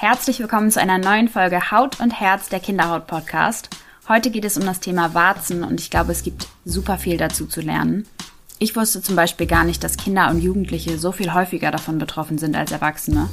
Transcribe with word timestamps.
Herzlich 0.00 0.38
willkommen 0.38 0.70
zu 0.70 0.80
einer 0.80 0.98
neuen 0.98 1.26
Folge 1.26 1.72
Haut 1.72 1.98
und 1.98 2.12
Herz 2.12 2.48
der 2.48 2.60
Kinderhaut 2.60 3.08
Podcast. 3.08 3.68
Heute 4.06 4.30
geht 4.30 4.44
es 4.44 4.56
um 4.56 4.64
das 4.64 4.78
Thema 4.78 5.12
Warzen 5.12 5.64
und 5.64 5.80
ich 5.80 5.90
glaube, 5.90 6.12
es 6.12 6.22
gibt 6.22 6.46
super 6.64 6.98
viel 6.98 7.16
dazu 7.16 7.46
zu 7.46 7.60
lernen. 7.60 8.06
Ich 8.60 8.76
wusste 8.76 9.02
zum 9.02 9.16
Beispiel 9.16 9.48
gar 9.48 9.64
nicht, 9.64 9.82
dass 9.82 9.96
Kinder 9.96 10.30
und 10.30 10.40
Jugendliche 10.40 10.98
so 10.98 11.10
viel 11.10 11.34
häufiger 11.34 11.72
davon 11.72 11.98
betroffen 11.98 12.38
sind 12.38 12.54
als 12.54 12.70
Erwachsene. 12.70 13.28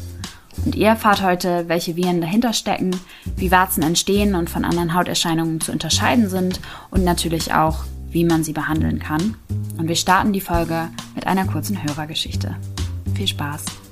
Und 0.65 0.73
ihr 0.73 0.87
erfahrt 0.87 1.21
heute, 1.21 1.65
welche 1.67 1.95
Viren 1.97 2.19
dahinter 2.19 2.51
stecken, 2.51 2.99
wie 3.35 3.51
Warzen 3.51 3.83
entstehen 3.83 4.33
und 4.33 4.49
von 4.49 4.65
anderen 4.65 4.95
Hauterscheinungen 4.95 5.61
zu 5.61 5.71
unterscheiden 5.71 6.29
sind 6.29 6.61
und 6.89 7.03
natürlich 7.03 7.53
auch, 7.53 7.83
wie 8.09 8.25
man 8.25 8.43
sie 8.43 8.53
behandeln 8.53 8.97
kann. 8.97 9.37
Und 9.77 9.87
wir 9.87 9.95
starten 9.95 10.33
die 10.33 10.41
Folge 10.41 10.89
mit 11.13 11.27
einer 11.27 11.45
kurzen 11.45 11.83
Hörergeschichte. 11.83 12.55
Viel 13.13 13.27
Spaß! 13.27 13.84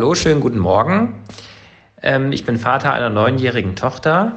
Hallo, 0.00 0.14
schönen 0.14 0.40
guten 0.40 0.58
Morgen. 0.58 1.22
Ähm, 2.00 2.32
ich 2.32 2.46
bin 2.46 2.56
Vater 2.56 2.94
einer 2.94 3.10
neunjährigen 3.10 3.76
Tochter 3.76 4.32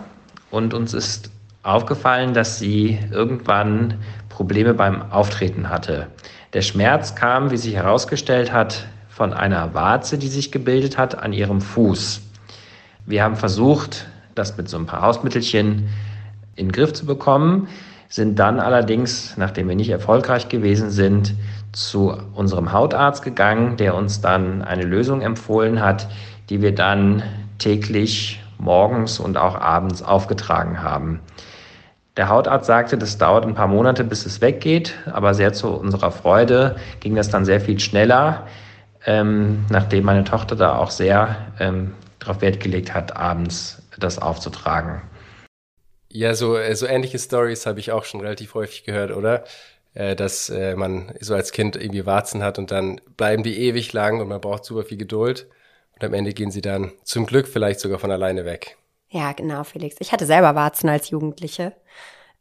und 0.51 0.73
uns 0.73 0.93
ist 0.93 1.31
aufgefallen, 1.63 2.33
dass 2.33 2.59
sie 2.59 2.99
irgendwann 3.11 3.93
Probleme 4.27 4.73
beim 4.73 5.09
Auftreten 5.09 5.69
hatte. 5.69 6.07
Der 6.51 6.63
Schmerz 6.63 7.15
kam, 7.15 7.49
wie 7.49 7.55
sich 7.55 7.75
herausgestellt 7.75 8.51
hat, 8.51 8.87
von 9.07 9.31
einer 9.31 9.73
Warze, 9.73 10.17
die 10.17 10.27
sich 10.27 10.51
gebildet 10.51 10.97
hat 10.97 11.17
an 11.17 11.31
ihrem 11.31 11.61
Fuß. 11.61 12.21
Wir 13.05 13.23
haben 13.23 13.37
versucht, 13.37 14.09
das 14.35 14.57
mit 14.57 14.67
so 14.67 14.75
ein 14.75 14.85
paar 14.85 15.01
Hausmittelchen 15.01 15.87
in 16.57 16.67
den 16.67 16.71
Griff 16.73 16.91
zu 16.91 17.05
bekommen, 17.05 17.69
sind 18.13 18.37
dann 18.37 18.59
allerdings, 18.59 19.37
nachdem 19.37 19.67
wir 19.69 19.75
nicht 19.75 19.89
erfolgreich 19.89 20.47
gewesen 20.47 20.91
sind, 20.91 21.33
zu 21.71 22.15
unserem 22.35 22.71
Hautarzt 22.71 23.23
gegangen, 23.23 23.75
der 23.75 23.95
uns 23.95 24.21
dann 24.21 24.61
eine 24.61 24.83
Lösung 24.83 25.21
empfohlen 25.21 25.81
hat, 25.81 26.07
die 26.51 26.61
wir 26.61 26.75
dann 26.75 27.23
täglich 27.57 28.39
morgens 28.59 29.19
und 29.19 29.35
auch 29.35 29.59
abends 29.59 30.03
aufgetragen 30.03 30.83
haben. 30.83 31.21
Der 32.15 32.29
Hautarzt 32.29 32.67
sagte, 32.67 32.99
das 32.99 33.17
dauert 33.17 33.47
ein 33.47 33.55
paar 33.55 33.65
Monate, 33.65 34.03
bis 34.03 34.27
es 34.27 34.41
weggeht, 34.41 34.93
aber 35.11 35.33
sehr 35.33 35.51
zu 35.51 35.69
unserer 35.69 36.11
Freude 36.11 36.75
ging 36.99 37.15
das 37.15 37.31
dann 37.31 37.45
sehr 37.45 37.61
viel 37.61 37.79
schneller, 37.79 38.45
ähm, 39.07 39.65
nachdem 39.71 40.05
meine 40.05 40.23
Tochter 40.23 40.55
da 40.55 40.77
auch 40.77 40.91
sehr 40.91 41.35
ähm, 41.59 41.93
darauf 42.19 42.41
Wert 42.41 42.59
gelegt 42.59 42.93
hat, 42.93 43.17
abends 43.17 43.81
das 43.97 44.19
aufzutragen. 44.19 45.01
Ja, 46.13 46.33
so, 46.35 46.55
äh, 46.57 46.75
so 46.75 46.85
ähnliche 46.85 47.19
Stories 47.19 47.65
habe 47.65 47.79
ich 47.79 47.91
auch 47.91 48.05
schon 48.05 48.21
relativ 48.21 48.53
häufig 48.53 48.83
gehört, 48.85 49.11
oder? 49.11 49.43
äh, 49.93 50.15
dass 50.15 50.49
äh, 50.49 50.75
man 50.75 51.13
so 51.19 51.35
als 51.35 51.51
Kind 51.51 51.75
irgendwie 51.75 52.05
Warzen 52.05 52.43
hat 52.43 52.57
und 52.57 52.71
dann 52.71 52.99
bleiben 53.17 53.43
die 53.43 53.59
ewig 53.59 53.93
lang 53.93 54.21
und 54.21 54.27
man 54.27 54.41
braucht 54.41 54.65
super 54.65 54.83
viel 54.83 54.97
Geduld. 54.97 55.47
Und 55.93 56.03
am 56.03 56.13
Ende 56.13 56.33
gehen 56.33 56.51
sie 56.51 56.61
dann 56.61 56.91
zum 57.03 57.25
Glück 57.25 57.47
vielleicht 57.47 57.79
sogar 57.79 57.99
von 57.99 58.11
alleine 58.11 58.45
weg. 58.45 58.77
Ja, 59.09 59.31
genau, 59.33 59.63
Felix. 59.63 59.97
Ich 59.99 60.11
hatte 60.11 60.25
selber 60.25 60.55
Warzen 60.55 60.89
als 60.89 61.11
Jugendliche 61.11 61.73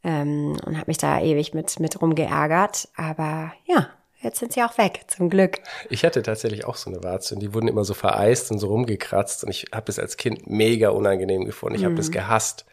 ähm, 0.03 0.57
und 0.65 0.75
habe 0.75 0.85
mich 0.87 0.97
da 0.97 1.21
ewig 1.21 1.53
mit, 1.53 1.79
mit 1.79 2.01
rumgeärgert. 2.01 2.89
Aber 2.95 3.53
ja, 3.65 3.89
jetzt 4.21 4.39
sind 4.39 4.53
sie 4.53 4.63
auch 4.63 4.79
weg, 4.79 5.01
zum 5.07 5.29
Glück. 5.29 5.59
Ich 5.91 6.03
hatte 6.03 6.23
tatsächlich 6.23 6.65
auch 6.65 6.77
so 6.77 6.89
eine 6.89 7.03
Warze 7.03 7.35
und 7.35 7.41
die 7.41 7.53
wurden 7.53 7.67
immer 7.67 7.83
so 7.83 7.93
vereist 7.93 8.49
und 8.49 8.57
so 8.57 8.67
rumgekratzt 8.69 9.43
und 9.43 9.51
ich 9.51 9.67
habe 9.71 9.85
das 9.85 9.99
als 9.99 10.17
Kind 10.17 10.49
mega 10.49 10.89
unangenehm 10.89 11.45
gefunden. 11.45 11.75
Ich 11.75 11.81
mhm. 11.81 11.85
habe 11.85 11.95
das 11.95 12.09
gehasst. 12.09 12.65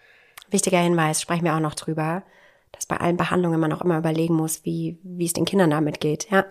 Wichtiger 0.51 0.79
Hinweis, 0.79 1.21
sprechen 1.21 1.45
wir 1.45 1.55
auch 1.55 1.61
noch 1.61 1.75
drüber 1.75 2.23
dass 2.73 2.87
bei 2.87 2.97
allen 2.97 3.17
Behandlungen 3.17 3.61
man 3.61 3.73
auch 3.73 3.83
immer 3.83 3.99
überlegen 3.99 4.35
muss, 4.35 4.65
wie, 4.65 4.99
wie 5.03 5.27
es 5.27 5.33
den 5.33 5.45
Kindern 5.45 5.71
damit 5.71 6.01
geht, 6.01 6.31
ja. 6.31 6.45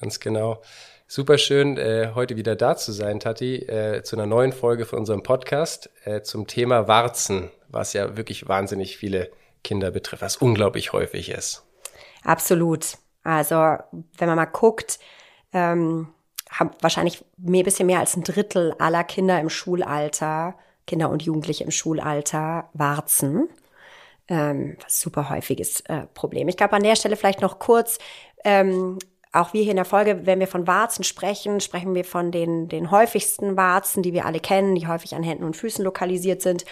Ganz 0.00 0.20
genau. 0.20 0.62
Super 1.06 1.38
schön, 1.38 1.76
äh, 1.76 2.12
heute 2.14 2.36
wieder 2.36 2.54
da 2.54 2.76
zu 2.76 2.92
sein, 2.92 3.18
Tati, 3.18 3.56
äh, 3.56 4.02
zu 4.02 4.16
einer 4.16 4.26
neuen 4.26 4.52
Folge 4.52 4.86
von 4.86 5.00
unserem 5.00 5.22
Podcast 5.22 5.90
äh, 6.04 6.22
zum 6.22 6.46
Thema 6.46 6.86
Warzen, 6.86 7.50
was 7.68 7.92
ja 7.92 8.16
wirklich 8.16 8.48
wahnsinnig 8.48 8.96
viele 8.96 9.30
Kinder 9.64 9.90
betrifft, 9.90 10.22
was 10.22 10.36
unglaublich 10.36 10.92
häufig 10.92 11.30
ist. 11.30 11.64
Absolut. 12.22 12.98
Also, 13.24 13.54
wenn 13.54 14.28
man 14.28 14.36
mal 14.36 14.46
guckt, 14.46 14.98
ähm, 15.52 16.08
haben 16.48 16.70
wahrscheinlich 16.80 17.24
mehr, 17.36 17.64
bisschen 17.64 17.86
mehr 17.86 18.00
als 18.00 18.16
ein 18.16 18.22
Drittel 18.22 18.74
aller 18.78 19.04
Kinder 19.04 19.40
im 19.40 19.50
Schulalter, 19.50 20.54
Kinder 20.90 21.08
und 21.08 21.22
Jugendliche 21.22 21.64
im 21.64 21.70
Schulalter, 21.70 22.68
Warzen 22.74 23.48
ähm, 24.30 24.76
super 24.86 25.28
häufiges 25.28 25.80
äh, 25.82 26.06
Problem. 26.14 26.48
Ich 26.48 26.56
glaube, 26.56 26.74
an 26.74 26.84
der 26.84 26.96
Stelle 26.96 27.16
vielleicht 27.16 27.42
noch 27.42 27.58
kurz, 27.58 27.98
ähm, 28.44 28.98
auch 29.32 29.52
wir 29.52 29.62
hier 29.62 29.72
in 29.72 29.76
der 29.76 29.84
Folge, 29.84 30.24
wenn 30.24 30.40
wir 30.40 30.46
von 30.46 30.66
Warzen 30.66 31.04
sprechen, 31.04 31.60
sprechen 31.60 31.94
wir 31.94 32.04
von 32.04 32.30
den, 32.30 32.68
den 32.68 32.90
häufigsten 32.90 33.56
Warzen, 33.56 34.02
die 34.02 34.12
wir 34.12 34.24
alle 34.24 34.40
kennen, 34.40 34.74
die 34.74 34.86
häufig 34.86 35.14
an 35.14 35.22
Händen 35.22 35.44
und 35.44 35.56
Füßen 35.56 35.84
lokalisiert 35.84 36.42
sind, 36.42 36.64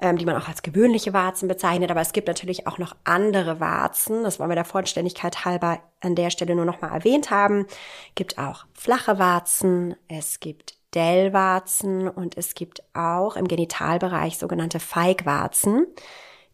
ähm, 0.00 0.16
die 0.16 0.24
man 0.24 0.36
auch 0.36 0.48
als 0.48 0.62
gewöhnliche 0.62 1.12
Warzen 1.12 1.48
bezeichnet. 1.48 1.90
Aber 1.90 2.00
es 2.00 2.12
gibt 2.12 2.28
natürlich 2.28 2.66
auch 2.66 2.78
noch 2.78 2.94
andere 3.04 3.60
Warzen. 3.60 4.22
Das 4.22 4.38
wollen 4.38 4.50
wir 4.50 4.56
der 4.56 4.64
Vollständigkeit 4.64 5.44
halber 5.44 5.80
an 6.00 6.14
der 6.14 6.30
Stelle 6.30 6.54
nur 6.54 6.64
noch 6.64 6.80
mal 6.80 6.92
erwähnt 6.92 7.30
haben. 7.30 7.66
Es 7.68 8.14
gibt 8.14 8.38
auch 8.38 8.64
flache 8.74 9.18
Warzen, 9.18 9.96
es 10.08 10.40
gibt 10.40 10.74
Dellwarzen 10.94 12.08
und 12.08 12.36
es 12.36 12.54
gibt 12.54 12.82
auch 12.94 13.36
im 13.36 13.48
Genitalbereich 13.48 14.38
sogenannte 14.38 14.80
Feigwarzen. 14.80 15.86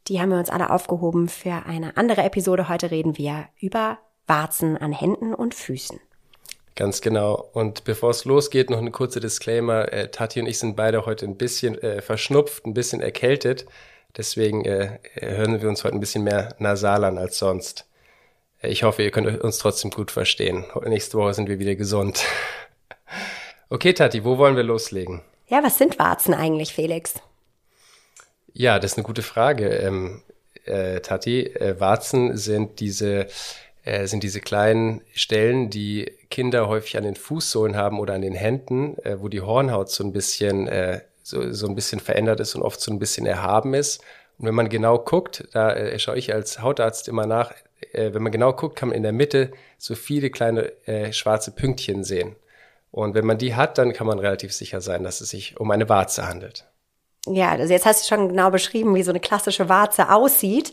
Die 0.07 0.21
haben 0.21 0.31
wir 0.31 0.39
uns 0.39 0.51
alle 0.51 0.71
aufgehoben 0.71 1.29
für 1.29 1.67
eine 1.67 1.97
andere 1.97 2.23
Episode. 2.23 2.69
Heute 2.69 2.91
reden 2.91 3.19
wir 3.19 3.47
über 3.61 3.99
Warzen 4.27 4.77
an 4.77 4.93
Händen 4.93 5.35
und 5.35 5.55
Füßen. 5.55 6.01
Ganz 6.77 7.01
genau. 7.01 7.51
Und 7.53 7.85
bevor 7.85 8.11
es 8.11 8.25
losgeht, 8.25 8.71
noch 8.71 8.79
eine 8.79 8.93
kurze 8.93 9.19
Disclaimer. 9.19 9.93
Äh, 9.93 10.11
Tati 10.11 10.41
und 10.41 10.47
ich 10.47 10.61
sind 10.61 10.77
beide 10.77 11.07
heute 11.07 11.27
ein 11.27 11.37
bisschen 11.37 11.77
äh, 11.83 12.01
verschnupft, 12.01 12.67
ein 12.67 12.75
bisschen 12.75 13.01
erkältet. 13.01 13.67
Deswegen 14.17 14.65
äh, 14.65 14.99
hören 15.15 15.61
wir 15.61 15.69
uns 15.69 15.83
heute 15.83 15.97
ein 15.97 16.01
bisschen 16.01 16.25
mehr 16.25 16.55
nasal 16.59 17.05
an 17.05 17.19
als 17.19 17.39
sonst. 17.39 17.87
Äh, 18.63 18.69
ich 18.69 18.85
hoffe, 18.85 19.03
ihr 19.03 19.11
könnt 19.11 19.43
uns 19.43 19.59
trotzdem 19.59 19.91
gut 19.91 20.13
verstehen. 20.13 20.65
Nächste 20.87 21.19
Woche 21.19 21.35
sind 21.35 21.49
wir 21.49 21.59
wieder 21.59 21.75
gesund. 21.75 22.25
okay, 23.71 23.93
Tati, 23.93 24.25
wo 24.25 24.39
wollen 24.39 24.57
wir 24.57 24.63
loslegen? 24.63 25.23
Ja, 25.47 25.63
was 25.63 25.79
sind 25.79 25.99
Warzen 25.99 26.35
eigentlich, 26.35 26.73
Felix? 26.73 27.15
Ja, 28.53 28.79
das 28.79 28.93
ist 28.93 28.99
eine 28.99 29.07
gute 29.07 29.23
Frage, 29.23 29.69
ähm, 29.69 30.23
äh, 30.65 31.01
Tati. 31.01 31.45
Äh, 31.45 31.79
Warzen 31.81 32.37
sind 32.37 32.81
diese 32.81 33.29
äh, 33.85 34.07
sind 34.07 34.23
diese 34.23 34.41
kleinen 34.41 35.01
Stellen, 35.15 35.71
die 35.71 36.13
Kinder 36.31 36.69
häufig 36.69 36.97
an 36.99 37.05
den 37.05 37.15
Fußsohlen 37.15 37.77
haben 37.77 37.99
oder 38.01 38.15
an 38.15 38.23
den 38.23 38.35
Händen, 38.35 38.99
äh, 39.05 39.21
wo 39.21 39.29
die 39.29 39.41
Hornhaut 39.41 39.91
so 39.91 40.05
ein 40.05 40.13
bisschen 40.13 40.69
äh, 40.69 41.01
so, 41.23 41.53
so 41.53 41.67
ein 41.67 41.75
bisschen 41.75 42.01
verändert 42.01 42.41
ist 42.41 42.55
und 42.55 42.63
oft 42.63 42.81
so 42.81 42.93
ein 42.93 42.99
bisschen 42.99 43.27
erhaben 43.27 43.75
ist. 43.75 44.03
Und 44.39 44.47
wenn 44.47 44.55
man 44.55 44.69
genau 44.69 44.99
guckt, 44.99 45.49
da 45.53 45.73
äh, 45.73 45.99
schaue 45.99 46.19
ich 46.19 46.33
als 46.35 46.61
Hautarzt 46.61 47.09
immer 47.09 47.27
nach, 47.27 47.53
äh, 47.93 48.13
wenn 48.13 48.23
man 48.23 48.33
genau 48.33 48.53
guckt, 48.53 48.77
kann 48.77 48.91
man 48.91 48.97
in 48.97 49.03
der 49.03 49.13
Mitte 49.13 49.53
so 49.79 49.95
viele 49.95 50.31
kleine 50.31 50.73
äh, 50.87 51.13
schwarze 51.13 51.51
Pünktchen 51.51 52.05
sehen. 52.05 52.37
Und 52.91 53.15
wenn 53.15 53.27
man 53.27 53.39
die 53.39 53.55
hat, 53.55 53.79
dann 53.79 53.93
kann 53.93 54.07
man 54.07 54.19
relativ 54.19 54.53
sicher 54.53 54.81
sein, 54.81 55.03
dass 55.03 55.21
es 55.21 55.31
sich 55.31 55.59
um 55.61 55.71
eine 55.71 55.89
Warze 55.89 56.27
handelt 56.27 56.67
ja, 57.27 57.51
also 57.51 57.73
jetzt 57.73 57.87
hast 57.87 58.05
du 58.05 58.15
schon 58.15 58.29
genau 58.29 58.51
beschrieben, 58.51 58.95
wie 58.95 59.03
so 59.03 59.11
eine 59.11 59.21
klassische 59.21 59.69
Warze 59.69 60.11
aussieht. 60.11 60.73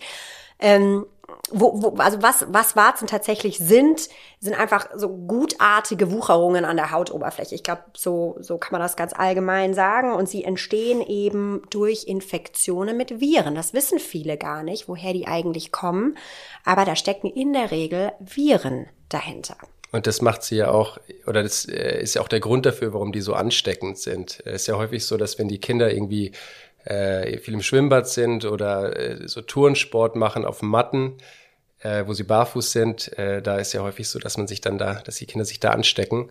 Ähm, 0.59 1.05
wo, 1.51 1.81
wo, 1.81 1.97
also 1.97 2.21
was, 2.21 2.45
was 2.49 2.75
Warzen 2.75 3.07
tatsächlich 3.07 3.57
sind, 3.57 4.09
sind 4.39 4.57
einfach 4.57 4.89
so 4.95 5.09
gutartige 5.09 6.11
Wucherungen 6.11 6.65
an 6.65 6.77
der 6.77 6.91
Hautoberfläche. 6.91 7.55
Ich 7.55 7.63
glaube, 7.63 7.83
so, 7.95 8.37
so 8.39 8.57
kann 8.57 8.71
man 8.71 8.81
das 8.81 8.95
ganz 8.95 9.11
allgemein 9.13 9.73
sagen. 9.73 10.13
Und 10.13 10.29
sie 10.29 10.43
entstehen 10.43 11.01
eben 11.01 11.61
durch 11.71 12.05
Infektionen 12.07 12.95
mit 12.95 13.19
Viren. 13.19 13.55
Das 13.55 13.73
wissen 13.73 13.99
viele 13.99 14.37
gar 14.37 14.63
nicht, 14.63 14.87
woher 14.87 15.13
die 15.13 15.27
eigentlich 15.27 15.71
kommen. 15.71 16.17
Aber 16.63 16.85
da 16.85 16.95
stecken 16.95 17.27
in 17.27 17.53
der 17.53 17.71
Regel 17.71 18.11
Viren 18.19 18.87
dahinter. 19.09 19.57
Und 19.95 20.07
das 20.07 20.21
macht 20.21 20.43
sie 20.43 20.57
ja 20.57 20.71
auch, 20.71 20.97
oder 21.25 21.41
das 21.41 21.63
äh, 21.69 22.01
ist 22.01 22.15
ja 22.15 22.21
auch 22.21 22.27
der 22.27 22.41
Grund 22.41 22.65
dafür, 22.65 22.93
warum 22.93 23.13
die 23.13 23.21
so 23.21 23.33
ansteckend 23.33 23.97
sind. 23.97 24.41
Es 24.43 24.63
ist 24.63 24.67
ja 24.67 24.75
häufig 24.75 25.05
so, 25.05 25.15
dass 25.15 25.39
wenn 25.39 25.47
die 25.47 25.61
Kinder 25.61 25.89
irgendwie 25.89 26.33
äh, 26.83 27.37
viel 27.37 27.53
im 27.53 27.61
Schwimmbad 27.61 28.05
sind 28.05 28.43
oder 28.43 28.99
äh, 28.99 29.25
so 29.29 29.39
Turnsport 29.39 30.17
machen 30.17 30.43
auf 30.43 30.61
Matten, 30.61 31.13
äh, 31.79 32.05
wo 32.07 32.11
sie 32.11 32.23
barfuß 32.23 32.73
sind, 32.73 33.17
äh, 33.17 33.41
da 33.41 33.57
ist 33.57 33.71
ja 33.71 33.83
häufig 33.83 34.09
so, 34.09 34.19
dass 34.19 34.37
man 34.37 34.47
sich 34.47 34.59
dann 34.59 34.77
da, 34.77 34.95
dass 34.95 35.15
die 35.15 35.27
Kinder 35.27 35.45
sich 35.45 35.61
da 35.61 35.71
anstecken. 35.71 36.29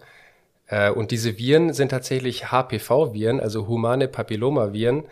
Äh, 0.66 0.90
und 0.90 1.10
diese 1.10 1.38
Viren 1.38 1.72
sind 1.72 1.88
tatsächlich 1.88 2.52
HPV-Viren, 2.52 3.40
also 3.40 3.66
humane 3.66 4.08
Papillomaviren. 4.08 5.04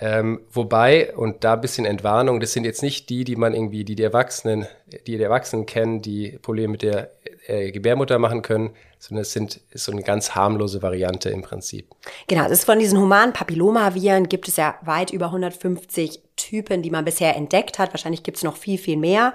Ähm, 0.00 0.40
wobei, 0.52 1.14
und 1.16 1.42
da 1.42 1.54
ein 1.54 1.60
bisschen 1.60 1.84
Entwarnung, 1.84 2.38
das 2.38 2.52
sind 2.52 2.64
jetzt 2.64 2.82
nicht 2.82 3.08
die, 3.08 3.24
die 3.24 3.34
man 3.34 3.52
irgendwie, 3.52 3.84
die 3.84 3.96
die 3.96 4.02
Erwachsenen, 4.04 4.66
die 5.06 5.16
die 5.16 5.22
Erwachsenen 5.22 5.66
kennen, 5.66 6.02
die 6.02 6.38
Probleme 6.40 6.72
mit 6.72 6.82
der 6.82 7.10
äh, 7.48 7.72
Gebärmutter 7.72 8.18
machen 8.18 8.42
können, 8.42 8.70
sondern 8.98 9.22
es 9.22 9.32
sind, 9.32 9.60
ist 9.70 9.84
so 9.84 9.92
eine 9.92 10.02
ganz 10.02 10.34
harmlose 10.34 10.82
Variante 10.82 11.30
im 11.30 11.42
Prinzip. 11.42 11.88
Genau, 12.26 12.44
es 12.44 12.52
ist 12.52 12.64
von 12.64 12.78
diesen 12.78 12.98
humanen 12.98 13.32
Papillomaviren 13.32 14.28
gibt 14.28 14.48
es 14.48 14.56
ja 14.56 14.76
weit 14.82 15.12
über 15.12 15.26
150 15.26 16.20
Typen, 16.36 16.82
die 16.82 16.90
man 16.90 17.04
bisher 17.04 17.36
entdeckt 17.36 17.78
hat. 17.78 17.92
Wahrscheinlich 17.92 18.22
gibt 18.22 18.36
es 18.36 18.44
noch 18.44 18.56
viel, 18.56 18.78
viel 18.78 18.96
mehr. 18.96 19.34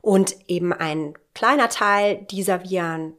Und 0.00 0.36
eben 0.48 0.72
ein 0.72 1.14
kleiner 1.34 1.68
Teil 1.68 2.24
dieser 2.30 2.62
Viren 2.64 3.14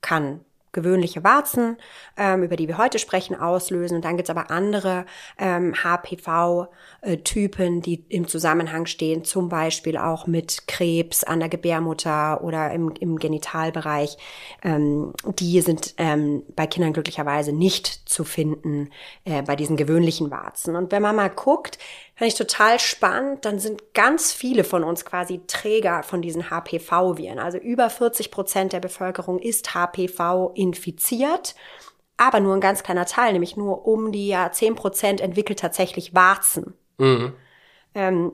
kann 0.00 0.40
gewöhnliche 0.74 1.24
Warzen, 1.24 1.78
ähm, 2.18 2.42
über 2.42 2.56
die 2.56 2.68
wir 2.68 2.76
heute 2.76 2.98
sprechen, 2.98 3.34
auslösen. 3.34 3.96
Und 3.96 4.04
dann 4.04 4.16
gibt's 4.16 4.30
aber 4.30 4.50
andere 4.50 5.06
ähm, 5.38 5.74
HPV-Typen, 5.82 7.80
die 7.80 8.04
im 8.10 8.28
Zusammenhang 8.28 8.84
stehen, 8.84 9.24
zum 9.24 9.48
Beispiel 9.48 9.96
auch 9.96 10.26
mit 10.26 10.68
Krebs 10.68 11.24
an 11.24 11.40
der 11.40 11.48
Gebärmutter 11.48 12.44
oder 12.44 12.70
im, 12.72 12.92
im 13.00 13.18
Genitalbereich. 13.18 14.18
Ähm, 14.62 15.14
die 15.38 15.62
sind 15.62 15.94
ähm, 15.96 16.42
bei 16.54 16.66
Kindern 16.66 16.92
glücklicherweise 16.92 17.52
nicht 17.52 17.86
zu 17.86 18.24
finden 18.24 18.90
äh, 19.24 19.42
bei 19.42 19.56
diesen 19.56 19.76
gewöhnlichen 19.76 20.30
Warzen. 20.30 20.76
Und 20.76 20.92
wenn 20.92 21.02
man 21.02 21.16
mal 21.16 21.30
guckt, 21.30 21.78
Fand 22.16 22.28
ich 22.28 22.36
total 22.36 22.78
spannend. 22.78 23.44
Dann 23.44 23.58
sind 23.58 23.92
ganz 23.92 24.32
viele 24.32 24.62
von 24.62 24.84
uns 24.84 25.04
quasi 25.04 25.40
Träger 25.46 26.02
von 26.04 26.22
diesen 26.22 26.48
HPV-Viren. 26.48 27.40
Also 27.40 27.58
über 27.58 27.90
40 27.90 28.30
Prozent 28.30 28.72
der 28.72 28.80
Bevölkerung 28.80 29.40
ist 29.40 29.74
HPV 29.74 30.52
infiziert. 30.54 31.54
Aber 32.16 32.38
nur 32.38 32.54
ein 32.54 32.60
ganz 32.60 32.84
kleiner 32.84 33.06
Teil, 33.06 33.32
nämlich 33.32 33.56
nur 33.56 33.88
um 33.88 34.12
die 34.12 34.28
ja, 34.28 34.52
10 34.52 34.76
Prozent 34.76 35.20
entwickelt 35.20 35.58
tatsächlich 35.58 36.14
Warzen. 36.14 36.74
Mhm. 36.98 37.32
Ähm, 37.96 38.32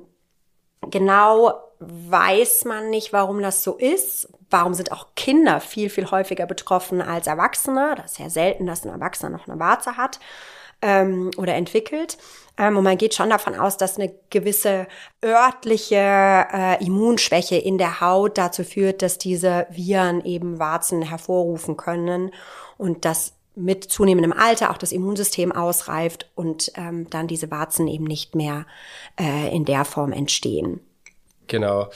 genau 0.83 1.55
weiß 1.79 2.67
man 2.67 2.91
nicht, 2.91 3.15
warum 3.15 3.41
das 3.41 3.65
so 3.65 3.77
ist. 3.79 4.29
Warum 4.51 4.75
sind 4.75 4.93
auch 4.93 5.15
Kinder 5.17 5.61
viel, 5.61 5.89
viel 5.89 6.11
häufiger 6.11 6.45
betroffen 6.45 7.01
als 7.01 7.27
Erwachsene? 7.27 7.95
Das 7.97 8.13
ist 8.13 8.19
ja 8.19 8.29
selten, 8.29 8.67
dass 8.67 8.85
ein 8.85 8.91
Erwachsener 8.91 9.31
noch 9.31 9.49
eine 9.49 9.59
Warze 9.59 9.97
hat 9.97 10.21
ähm, 10.83 11.31
oder 11.37 11.55
entwickelt. 11.55 12.19
Ähm, 12.59 12.77
und 12.77 12.85
man 12.85 12.99
geht 12.99 13.15
schon 13.15 13.31
davon 13.31 13.55
aus, 13.55 13.77
dass 13.77 13.99
eine 13.99 14.13
gewisse 14.31 14.87
örtliche 15.25 15.97
äh, 15.97 16.85
Immunschwäche 16.85 17.57
in 17.57 17.79
der 17.79 18.01
Haut 18.01 18.39
dazu 18.39 18.65
führt, 18.65 19.03
dass 19.03 19.19
diese 19.19 19.67
Viren 19.71 20.25
eben 20.25 20.59
Warzen 20.59 21.03
hervorrufen 21.03 21.77
können 21.77 22.33
und 22.77 23.05
dass 23.05 23.35
mit 23.57 23.85
zunehmendem 23.85 24.33
Alter 24.33 24.71
auch 24.71 24.79
das 24.79 24.93
Immunsystem 24.93 25.53
ausreift 25.53 26.31
und 26.35 26.73
ähm, 26.77 27.09
dann 27.11 27.27
diese 27.27 27.51
Warzen 27.51 27.89
eben 27.89 28.05
nicht 28.05 28.35
mehr 28.35 28.67
äh, 29.19 29.55
in 29.55 29.65
der 29.65 29.85
Form 29.85 30.13
entstehen. 30.13 30.81
Genau. 31.47 31.91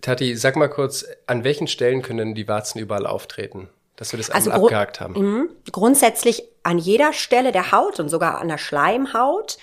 Tati, 0.00 0.36
sag 0.36 0.56
mal 0.56 0.68
kurz, 0.68 1.06
an 1.26 1.44
welchen 1.44 1.66
Stellen 1.66 2.02
können 2.02 2.34
die 2.34 2.46
Warzen 2.46 2.78
überall 2.78 3.06
auftreten? 3.06 3.70
Dass 3.96 4.12
wir 4.12 4.18
das 4.18 4.30
also 4.30 4.50
abgehakt 4.50 5.00
haben. 5.00 5.14
Mh, 5.14 5.44
grundsätzlich 5.70 6.42
an 6.62 6.78
jeder 6.78 7.12
Stelle 7.12 7.52
der 7.52 7.72
Haut 7.72 8.00
und 8.00 8.08
sogar 8.08 8.40
an 8.40 8.48
der 8.48 8.58
Schleimhaut. 8.58 9.58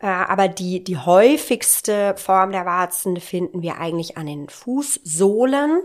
Äh, 0.00 0.06
aber 0.06 0.48
die, 0.48 0.82
die 0.82 0.96
häufigste 0.96 2.14
Form 2.16 2.52
der 2.52 2.66
Warzen 2.66 3.20
finden 3.20 3.62
wir 3.62 3.78
eigentlich 3.78 4.16
an 4.16 4.26
den 4.26 4.48
Fußsohlen. 4.48 5.82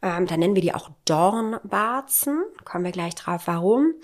Ähm, 0.00 0.26
da 0.26 0.36
nennen 0.36 0.54
wir 0.54 0.62
die 0.62 0.74
auch 0.74 0.90
Dornwarzen. 1.04 2.44
Kommen 2.64 2.84
wir 2.84 2.92
gleich 2.92 3.14
drauf, 3.14 3.42
warum. 3.46 3.94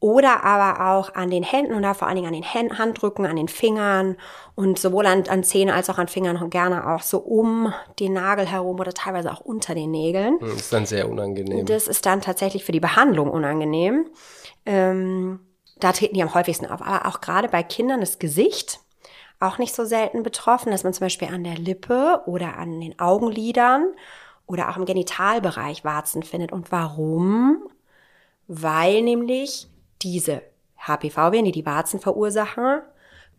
Oder 0.00 0.44
aber 0.44 0.92
auch 0.92 1.14
an 1.16 1.30
den 1.30 1.42
Händen 1.42 1.74
und 1.74 1.82
da 1.82 1.92
vor 1.92 2.06
allen 2.06 2.16
Dingen 2.16 2.28
an 2.28 2.34
den 2.34 2.44
Händen, 2.44 2.78
Handrücken, 2.78 3.26
an 3.26 3.34
den 3.34 3.48
Fingern 3.48 4.16
und 4.54 4.78
sowohl 4.78 5.06
an, 5.06 5.24
an 5.28 5.42
Zähnen 5.42 5.74
als 5.74 5.90
auch 5.90 5.98
an 5.98 6.06
Fingern 6.06 6.36
und 6.36 6.50
gerne 6.50 6.88
auch 6.88 7.02
so 7.02 7.18
um 7.18 7.72
den 7.98 8.12
Nagel 8.12 8.46
herum 8.46 8.78
oder 8.78 8.92
teilweise 8.92 9.32
auch 9.32 9.40
unter 9.40 9.74
den 9.74 9.90
Nägeln. 9.90 10.38
Das 10.40 10.54
ist 10.54 10.72
dann 10.72 10.86
sehr 10.86 11.10
unangenehm. 11.10 11.66
Das 11.66 11.88
ist 11.88 12.06
dann 12.06 12.20
tatsächlich 12.20 12.64
für 12.64 12.70
die 12.70 12.80
Behandlung 12.80 13.28
unangenehm. 13.28 14.06
Ähm, 14.66 15.40
da 15.80 15.92
treten 15.92 16.14
die 16.14 16.22
am 16.22 16.34
häufigsten 16.34 16.66
auf. 16.66 16.80
Aber 16.80 17.06
auch 17.06 17.20
gerade 17.20 17.48
bei 17.48 17.64
Kindern 17.64 18.00
das 18.00 18.20
Gesicht 18.20 18.80
auch 19.40 19.58
nicht 19.58 19.74
so 19.74 19.84
selten 19.84 20.22
betroffen, 20.22 20.70
dass 20.70 20.84
man 20.84 20.92
zum 20.92 21.06
Beispiel 21.06 21.28
an 21.28 21.44
der 21.44 21.56
Lippe 21.56 22.22
oder 22.26 22.56
an 22.56 22.80
den 22.80 22.98
Augenlidern 22.98 23.92
oder 24.46 24.68
auch 24.68 24.76
im 24.76 24.84
Genitalbereich 24.84 25.84
Warzen 25.84 26.22
findet. 26.22 26.52
Und 26.52 26.72
warum? 26.72 27.62
Weil 28.48 29.02
nämlich 29.02 29.68
diese 30.02 30.42
HPV-Viren, 30.78 31.44
die 31.44 31.52
die 31.52 31.66
Warzen 31.66 32.00
verursachen, 32.00 32.82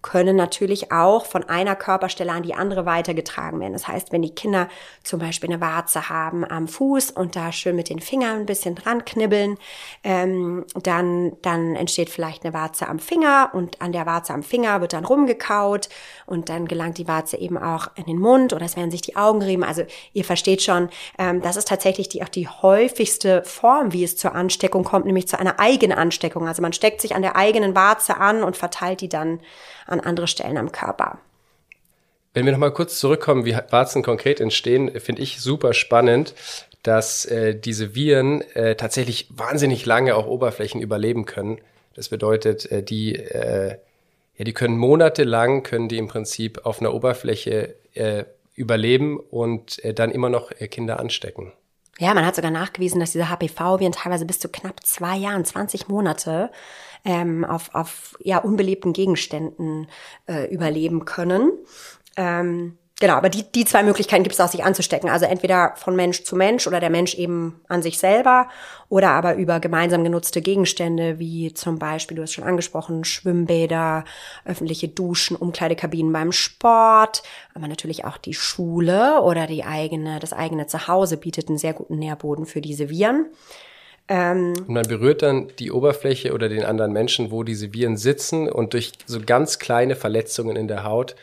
können 0.01 0.36
natürlich 0.36 0.92
auch 0.92 1.25
von 1.25 1.44
einer 1.50 1.75
Körperstelle 1.75 2.31
an 2.31 2.44
die 2.44 2.54
andere 2.54 2.86
weitergetragen 2.86 3.60
werden. 3.60 3.74
Das 3.74 3.88
heißt, 3.88 4.12
wenn 4.12 4.22
die 4.22 4.34
Kinder 4.34 4.69
zum 5.04 5.19
Beispiel 5.19 5.50
eine 5.50 5.62
Warze 5.62 6.10
haben 6.10 6.46
am 6.46 6.68
Fuß 6.69 7.12
und 7.12 7.36
da 7.36 7.51
schön 7.51 7.75
mit 7.75 7.90
den 7.90 8.00
Fingern 8.00 8.40
ein 8.40 8.46
bisschen 8.46 8.75
dran 8.75 9.04
knibbeln, 9.04 9.57
ähm, 10.04 10.66
dann, 10.81 11.34
dann 11.42 11.75
entsteht 11.75 12.10
vielleicht 12.10 12.46
eine 12.46 12.54
Warze 12.54 12.88
am 12.88 13.00
Finger 13.00 13.50
und 13.54 13.81
an 13.81 13.92
der 13.92 14.06
Warze 14.06 14.34
am 14.34 14.44
Finger 14.44 14.80
wird 14.80 14.94
dann 14.94 15.04
rumgekaut 15.04 15.90
und 16.25 16.48
dann 16.48 16.68
gelangt 16.68 16.98
die 16.98 17.07
Warze 17.07 17.38
eben 17.38 17.57
auch 17.57 17.88
in 17.95 18.06
den 18.06 18.19
Mund 18.19 18.54
oder 18.54 18.66
es 18.66 18.78
werden 18.78 18.92
sich 18.92 19.02
die 19.02 19.18
Augen 19.18 19.42
rieben. 19.42 19.63
Also 19.63 19.84
ihr 20.13 20.24
versteht 20.24 20.62
schon, 20.62 20.90
ähm, 21.18 21.42
das 21.42 21.57
ist 21.57 21.68
tatsächlich 21.68 22.07
die, 22.07 22.24
auch 22.24 22.30
die 22.30 22.48
häufigste 22.48 23.44
Form, 23.44 23.92
wie 23.92 24.06
es 24.06 24.16
zur 24.16 24.34
Ansteckung 24.34 24.86
kommt, 24.86 25.06
nämlich 25.06 25.28
zu 25.28 25.38
einer 25.38 25.60
Eigenansteckung. 25.60 26.48
Also 26.48 26.62
man 26.62 26.72
steckt 26.72 27.02
sich 27.02 27.16
an 27.16 27.22
der 27.22 27.36
eigenen 27.36 27.75
Warze 27.75 28.18
an 28.18 28.44
und 28.44 28.56
verteilt 28.56 29.02
die 29.02 29.10
dann 29.10 29.42
an 29.89 30.00
andere 30.00 30.27
Stellen 30.27 30.57
am 30.57 30.71
Körper. 30.71 31.19
Wenn 32.33 32.45
wir 32.45 32.51
nochmal 32.51 32.74
kurz 32.74 33.00
zurückkommen, 33.00 33.45
wie 33.45 33.56
Warzen 33.69 34.03
konkret 34.03 34.39
entstehen, 34.39 35.00
finde 35.00 35.21
ich 35.21 35.41
super 35.41 35.74
spannend, 35.74 36.36
dass 36.83 37.25
äh, 37.25 37.56
diese 37.56 37.95
Viren 37.95 38.41
äh, 38.53 38.75
tatsächlich 38.75 39.27
wahnsinnig 39.31 39.86
lange 39.86 40.15
auch 40.15 40.27
Oberflächen 40.27 40.81
überleben 40.81 41.25
können. 41.25 41.59
Das 41.95 42.09
bedeutet, 42.09 42.71
äh, 42.71 42.83
die, 42.83 43.15
äh, 43.15 43.77
ja, 44.38 44.45
die 44.45 44.53
können 44.53 44.77
monatelang, 44.77 45.63
können 45.63 45.89
die 45.89 45.97
im 45.97 46.07
Prinzip 46.07 46.65
auf 46.65 46.80
einer 46.80 46.94
Oberfläche 46.94 47.75
äh, 47.94 48.24
überleben 48.56 49.19
und 49.19 49.83
äh, 49.83 49.94
dann 49.94 50.12
immer 50.12 50.30
noch 50.30 50.51
äh, 50.59 50.68
Kinder 50.68 51.00
anstecken. 51.00 51.51
Ja, 52.00 52.13
man 52.13 52.25
hat 52.25 52.36
sogar 52.36 52.50
nachgewiesen, 52.50 53.01
dass 53.01 53.12
diese 53.12 53.30
HPV-Viren 53.30 53.92
teilweise 53.92 54.25
bis 54.25 54.40
zu 54.40 54.48
knapp 54.48 54.86
zwei 54.86 55.18
Jahren, 55.18 55.44
20 55.44 55.90
Monate 55.90 56.50
ähm, 57.04 57.44
auf, 57.44 57.75
auf 57.75 58.18
ja, 58.22 58.38
unbelebten 58.38 58.94
Gegenständen 58.94 59.88
äh, 60.25 60.46
überleben 60.50 61.04
können. 61.04 61.51
Ähm, 62.16 62.78
Genau, 63.01 63.13
aber 63.13 63.30
die, 63.30 63.50
die 63.50 63.63
zwei 63.63 63.81
Möglichkeiten 63.81 64.24
gibt 64.24 64.34
es 64.34 64.42
auch, 64.42 64.50
sich 64.50 64.63
anzustecken. 64.66 65.10
Also 65.10 65.25
entweder 65.25 65.72
von 65.78 65.96
Mensch 65.96 66.24
zu 66.24 66.36
Mensch 66.36 66.68
oder 66.68 66.81
der 66.81 66.90
Mensch 66.90 67.16
eben 67.16 67.62
an 67.69 67.81
sich 67.81 67.98
selber 67.98 68.50
oder 68.90 69.12
aber 69.12 69.35
über 69.35 69.62
gemeinsam 69.62 70.04
genutzte 70.04 70.42
Gegenstände 70.42 71.18
wie 71.18 71.54
zum 71.54 71.80
Beispiel, 71.80 72.18
du 72.18 72.23
hast 72.23 72.33
schon 72.33 72.44
angesprochen, 72.44 73.06
Schwimmbäder, 73.06 74.04
öffentliche 74.44 74.90
Duschen, 74.90 75.38
Umkleidekabinen 75.38 76.12
beim 76.12 76.33
Sport, 76.33 77.23
aber 77.54 77.69
natürlich 77.69 78.04
auch 78.04 78.18
die 78.18 78.33
Schule 78.33 79.21
oder 79.21 79.47
die 79.47 79.64
eigene, 79.64 80.19
das 80.19 80.33
eigene 80.33 80.68
Zuhause 80.68 81.16
bietet 81.16 81.47
einen 81.47 81.57
sehr 81.57 81.73
guten 81.73 82.00
Nährboden 82.00 82.45
für 82.45 82.59
diese 82.59 82.90
Viren. 82.90 83.28
Ähm, 84.09 84.56
und 84.68 84.69
man 84.69 84.85
berührt 84.85 85.21
dann 85.21 85.47
die 85.59 85.71
Oberfläche 85.71 86.33
oder 86.33 86.50
den 86.50 86.66
anderen 86.66 86.92
Menschen, 86.92 87.31
wo 87.31 87.44
diese 87.44 87.73
Viren 87.73 87.95
sitzen 87.95 88.50
und 88.50 88.73
durch 88.73 88.92
so 89.06 89.21
ganz 89.26 89.57
kleine 89.57 89.95
Verletzungen 89.95 90.57
in 90.57 90.68
der 90.68 90.83
Haut 90.83 91.16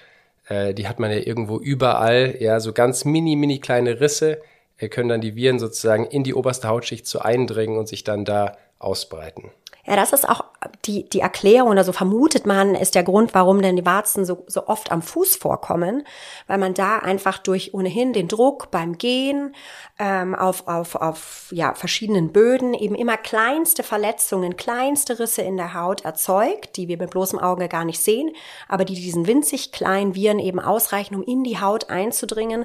äh, 0.48 0.74
die 0.74 0.88
hat 0.88 0.98
man 0.98 1.10
ja 1.10 1.18
irgendwo 1.18 1.58
überall, 1.58 2.36
ja, 2.40 2.60
so 2.60 2.72
ganz 2.72 3.04
mini, 3.04 3.36
mini 3.36 3.58
kleine 3.58 4.00
Risse, 4.00 4.40
äh, 4.78 4.88
können 4.88 5.08
dann 5.08 5.20
die 5.20 5.34
Viren 5.34 5.58
sozusagen 5.58 6.06
in 6.06 6.24
die 6.24 6.34
oberste 6.34 6.68
Hautschicht 6.68 7.06
so 7.06 7.18
eindringen 7.18 7.78
und 7.78 7.88
sich 7.88 8.04
dann 8.04 8.24
da 8.24 8.56
ausbreiten. 8.78 9.50
Ja, 9.86 9.94
das 9.94 10.12
ist 10.12 10.28
auch 10.28 10.44
die, 10.84 11.08
die 11.08 11.20
Erklärung 11.20 11.70
oder 11.70 11.84
so 11.84 11.92
vermutet 11.92 12.44
man, 12.44 12.74
ist 12.74 12.96
der 12.96 13.04
Grund, 13.04 13.34
warum 13.34 13.62
denn 13.62 13.76
die 13.76 13.86
Warzen 13.86 14.24
so, 14.24 14.44
so 14.48 14.66
oft 14.66 14.90
am 14.90 15.00
Fuß 15.00 15.36
vorkommen, 15.36 16.04
weil 16.48 16.58
man 16.58 16.74
da 16.74 16.98
einfach 16.98 17.38
durch 17.38 17.72
ohnehin 17.72 18.12
den 18.12 18.26
Druck 18.26 18.72
beim 18.72 18.98
Gehen 18.98 19.54
ähm, 19.98 20.34
auf, 20.34 20.66
auf, 20.66 20.96
auf 20.96 21.48
ja, 21.52 21.74
verschiedenen 21.74 22.32
Böden 22.32 22.74
eben 22.74 22.96
immer 22.96 23.16
kleinste 23.16 23.84
Verletzungen, 23.84 24.56
kleinste 24.56 25.20
Risse 25.20 25.42
in 25.42 25.56
der 25.56 25.74
Haut 25.74 26.04
erzeugt, 26.04 26.76
die 26.76 26.88
wir 26.88 26.98
mit 26.98 27.10
bloßem 27.10 27.38
Auge 27.38 27.68
gar 27.68 27.84
nicht 27.84 28.00
sehen, 28.00 28.32
aber 28.68 28.84
die 28.84 28.94
diesen 28.94 29.28
winzig 29.28 29.70
kleinen 29.70 30.16
Viren 30.16 30.40
eben 30.40 30.58
ausreichen, 30.58 31.14
um 31.14 31.22
in 31.22 31.44
die 31.44 31.60
Haut 31.60 31.90
einzudringen. 31.90 32.64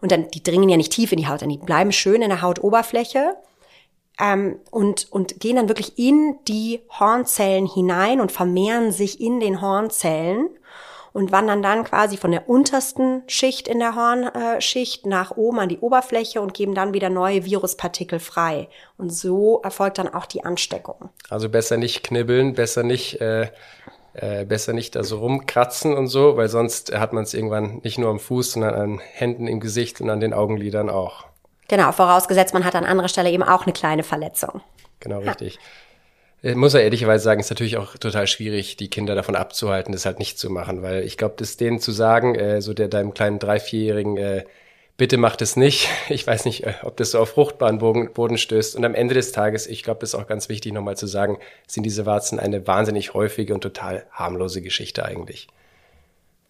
Und 0.00 0.10
dann, 0.10 0.28
die 0.30 0.42
dringen 0.42 0.68
ja 0.68 0.76
nicht 0.76 0.92
tief 0.92 1.12
in 1.12 1.18
die 1.18 1.28
Haut, 1.28 1.42
die 1.42 1.58
bleiben 1.58 1.92
schön 1.92 2.22
in 2.22 2.28
der 2.28 2.42
Hautoberfläche 2.42 3.36
ähm, 4.20 4.58
und, 4.70 5.10
und 5.10 5.40
gehen 5.40 5.56
dann 5.56 5.68
wirklich 5.68 5.98
in 5.98 6.36
die 6.48 6.80
Hornzellen 6.90 7.66
hinein 7.66 8.20
und 8.20 8.32
vermehren 8.32 8.92
sich 8.92 9.20
in 9.20 9.40
den 9.40 9.60
Hornzellen 9.60 10.48
und 11.16 11.32
wandern 11.32 11.62
dann 11.62 11.84
quasi 11.84 12.18
von 12.18 12.30
der 12.30 12.46
untersten 12.46 13.22
Schicht 13.26 13.68
in 13.68 13.78
der 13.78 13.94
Hornschicht 13.94 15.06
nach 15.06 15.34
oben 15.34 15.60
an 15.60 15.70
die 15.70 15.78
Oberfläche 15.78 16.42
und 16.42 16.52
geben 16.52 16.74
dann 16.74 16.92
wieder 16.92 17.08
neue 17.08 17.46
Viruspartikel 17.46 18.18
frei. 18.18 18.68
Und 18.98 19.14
so 19.14 19.62
erfolgt 19.62 19.96
dann 19.96 20.12
auch 20.12 20.26
die 20.26 20.44
Ansteckung. 20.44 21.08
Also 21.30 21.48
besser 21.48 21.78
nicht 21.78 22.02
knibbeln, 22.02 22.52
besser 22.52 22.82
nicht, 22.82 23.18
äh, 23.22 23.48
äh, 24.12 24.44
besser 24.44 24.74
nicht 24.74 24.94
da 24.94 25.04
so 25.04 25.20
rumkratzen 25.20 25.94
und 25.94 26.08
so, 26.08 26.36
weil 26.36 26.50
sonst 26.50 26.94
hat 26.94 27.14
man 27.14 27.24
es 27.24 27.32
irgendwann 27.32 27.80
nicht 27.82 27.96
nur 27.96 28.10
am 28.10 28.18
Fuß, 28.18 28.52
sondern 28.52 28.74
an 28.74 29.00
Händen, 29.12 29.46
im 29.46 29.60
Gesicht 29.60 30.02
und 30.02 30.10
an 30.10 30.20
den 30.20 30.34
Augenlidern 30.34 30.90
auch. 30.90 31.24
Genau, 31.68 31.92
vorausgesetzt, 31.92 32.54
man 32.54 32.64
hat 32.64 32.74
an 32.74 32.84
anderer 32.84 33.08
Stelle 33.08 33.30
eben 33.30 33.42
auch 33.42 33.64
eine 33.64 33.72
kleine 33.72 34.02
Verletzung. 34.02 34.60
Genau, 35.00 35.18
richtig. 35.20 35.58
Ich 36.42 36.54
muss 36.54 36.74
ja 36.74 36.80
ehrlicherweise 36.80 37.24
sagen, 37.24 37.40
ist 37.40 37.50
natürlich 37.50 37.76
auch 37.76 37.96
total 37.96 38.26
schwierig, 38.26 38.76
die 38.76 38.88
Kinder 38.88 39.14
davon 39.14 39.34
abzuhalten, 39.34 39.92
das 39.92 40.06
halt 40.06 40.18
nicht 40.18 40.38
zu 40.38 40.50
machen, 40.50 40.82
weil 40.82 41.02
ich 41.02 41.16
glaube, 41.16 41.34
das 41.38 41.56
denen 41.56 41.80
zu 41.80 41.92
sagen, 41.92 42.34
äh, 42.34 42.60
so 42.62 42.72
der 42.72 42.88
deinem 42.88 43.14
kleinen 43.14 43.38
drei, 43.38 43.58
vierjährigen, 43.58 44.16
äh, 44.16 44.44
bitte 44.96 45.16
macht 45.16 45.42
es 45.42 45.56
nicht. 45.56 45.88
Ich 46.08 46.26
weiß 46.26 46.44
nicht, 46.44 46.64
äh, 46.64 46.74
ob 46.82 46.96
das 46.98 47.12
so 47.12 47.18
auf 47.18 47.30
fruchtbaren 47.30 47.78
Boden, 47.78 48.12
Boden 48.12 48.38
stößt. 48.38 48.76
Und 48.76 48.84
am 48.84 48.94
Ende 48.94 49.14
des 49.14 49.32
Tages, 49.32 49.66
ich 49.66 49.82
glaube, 49.82 50.00
das 50.00 50.10
ist 50.10 50.14
auch 50.14 50.26
ganz 50.26 50.48
wichtig, 50.48 50.72
nochmal 50.72 50.96
zu 50.96 51.06
sagen, 51.06 51.38
sind 51.66 51.84
diese 51.84 52.06
Warzen 52.06 52.38
eine 52.38 52.66
wahnsinnig 52.66 53.14
häufige 53.14 53.52
und 53.54 53.62
total 53.62 54.06
harmlose 54.12 54.62
Geschichte 54.62 55.04
eigentlich. 55.04 55.48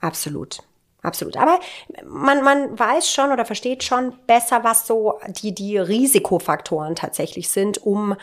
Absolut. 0.00 0.58
Absolut. 1.06 1.36
Aber 1.36 1.60
man, 2.04 2.42
man 2.42 2.76
weiß 2.76 3.08
schon 3.10 3.30
oder 3.30 3.44
versteht 3.44 3.84
schon 3.84 4.12
besser, 4.26 4.64
was 4.64 4.88
so 4.88 5.20
die, 5.28 5.54
die 5.54 5.78
Risikofaktoren 5.78 6.96
tatsächlich 6.96 7.48
sind, 7.48 7.78
um 7.86 8.16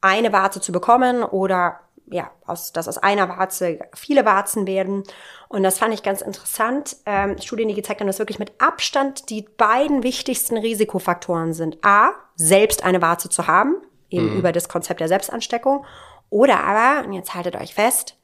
eine 0.00 0.32
Warze 0.32 0.60
zu 0.60 0.72
bekommen 0.72 1.22
oder 1.22 1.80
ja, 2.06 2.30
aus, 2.46 2.72
dass 2.72 2.88
aus 2.88 2.98
einer 2.98 3.28
Warze 3.28 3.80
viele 3.94 4.24
Warzen 4.24 4.66
werden. 4.66 5.02
Und 5.48 5.62
das 5.62 5.78
fand 5.78 5.92
ich 5.92 6.02
ganz 6.02 6.22
interessant. 6.22 6.96
Ähm, 7.04 7.36
Studien, 7.38 7.68
die 7.68 7.74
gezeigt 7.74 8.00
haben, 8.00 8.06
dass 8.06 8.18
wirklich 8.18 8.38
mit 8.38 8.52
Abstand 8.58 9.28
die 9.28 9.42
beiden 9.42 10.02
wichtigsten 10.02 10.56
Risikofaktoren 10.56 11.52
sind. 11.52 11.78
A, 11.84 12.12
selbst 12.34 12.82
eine 12.82 13.02
Warze 13.02 13.28
zu 13.28 13.46
haben, 13.46 13.76
eben 14.08 14.32
mhm. 14.32 14.38
über 14.38 14.52
das 14.52 14.68
Konzept 14.70 15.00
der 15.00 15.08
Selbstansteckung. 15.08 15.84
Oder 16.30 16.64
aber, 16.64 17.06
und 17.06 17.12
jetzt 17.12 17.34
haltet 17.34 17.56
euch 17.56 17.74
fest, 17.74 18.16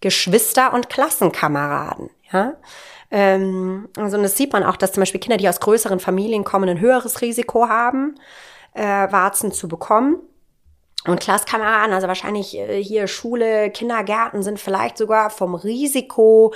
Geschwister 0.00 0.72
und 0.72 0.88
Klassenkameraden. 0.88 2.10
Ja? 2.32 2.54
Ähm, 3.10 3.88
also 3.96 4.20
das 4.20 4.36
sieht 4.36 4.52
man 4.52 4.62
auch, 4.62 4.76
dass 4.76 4.92
zum 4.92 5.00
Beispiel 5.00 5.20
Kinder, 5.20 5.36
die 5.36 5.48
aus 5.48 5.60
größeren 5.60 6.00
Familien 6.00 6.44
kommen, 6.44 6.68
ein 6.68 6.80
höheres 6.80 7.20
Risiko 7.20 7.68
haben, 7.68 8.14
äh, 8.74 8.82
Warzen 8.82 9.52
zu 9.52 9.68
bekommen. 9.68 10.18
Und 11.06 11.18
Klasskameraden, 11.18 11.94
also 11.94 12.08
wahrscheinlich 12.08 12.58
äh, 12.58 12.82
hier 12.82 13.06
Schule, 13.06 13.70
Kindergärten 13.70 14.42
sind 14.42 14.60
vielleicht 14.60 14.98
sogar 14.98 15.30
vom 15.30 15.54
Risiko 15.54 16.52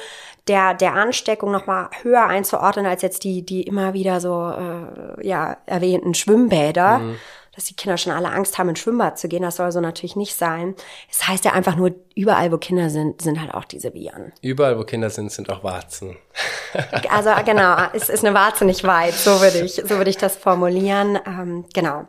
der, 0.49 0.75
der 0.75 0.94
Ansteckung 0.94 1.50
nochmal 1.50 1.88
höher 2.02 2.26
einzuordnen 2.26 2.84
als 2.84 3.00
jetzt 3.00 3.25
die, 3.25 3.44
die 3.44 3.62
immer 3.62 3.94
wieder 3.94 4.20
so 4.20 4.50
äh, 4.50 5.26
ja, 5.26 5.56
erwähnten 5.64 6.12
Schwimmbäder. 6.12 6.99
Mhm. 6.99 7.16
Dass 7.54 7.64
die 7.64 7.75
Kinder 7.75 7.96
schon 7.96 8.12
alle 8.12 8.30
Angst 8.30 8.58
haben, 8.58 8.68
ins 8.68 8.80
Schwimmbad 8.80 9.18
zu 9.18 9.28
gehen, 9.28 9.42
das 9.42 9.56
soll 9.56 9.70
so 9.73 9.80
natürlich 9.80 10.16
nicht 10.16 10.34
sein. 10.34 10.75
Es 11.11 11.18
das 11.18 11.28
heißt 11.28 11.44
ja 11.44 11.52
einfach 11.52 11.76
nur, 11.76 11.94
überall, 12.14 12.50
wo 12.52 12.58
Kinder 12.58 12.90
sind, 12.90 13.23
sind 13.23 13.40
halt 13.40 13.54
auch 13.54 13.64
diese 13.64 13.94
Viren. 13.94 14.32
Überall, 14.42 14.78
wo 14.78 14.84
Kinder 14.84 15.11
sind, 15.11 15.30
sind 15.30 15.50
auch 15.50 15.62
Warzen. 15.62 16.16
also 17.11 17.30
genau, 17.44 17.76
es 17.92 18.08
ist 18.08 18.25
eine 18.25 18.34
Warze 18.34 18.64
nicht 18.64 18.84
weit, 18.84 19.14
so 19.14 19.40
würde 19.40 19.61
ich, 19.61 19.75
so 19.75 19.90
würde 19.90 20.11
ich 20.11 20.16
das 20.16 20.37
formulieren. 20.37 21.18
Ähm, 21.26 21.64
genau. 21.73 22.06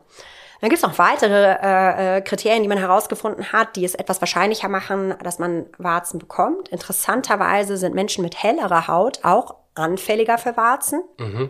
Dann 0.61 0.69
gibt 0.69 0.81
es 0.81 0.89
noch 0.89 0.97
weitere 0.97 1.57
äh, 1.61 2.17
äh, 2.17 2.21
Kriterien, 2.21 2.63
die 2.63 2.69
man 2.69 2.77
herausgefunden 2.77 3.51
hat, 3.51 3.75
die 3.75 3.85
es 3.85 3.93
etwas 3.93 4.21
wahrscheinlicher 4.21 4.69
machen, 4.69 5.13
dass 5.21 5.37
man 5.37 5.65
Warzen 5.77 6.17
bekommt. 6.17 6.69
Interessanterweise 6.69 7.77
sind 7.77 7.93
Menschen 7.93 8.23
mit 8.23 8.41
hellerer 8.41 8.87
Haut 8.87 9.19
auch 9.23 9.55
anfälliger 9.75 10.37
für 10.37 10.55
Warzen. 10.57 11.03
Mhm. 11.19 11.49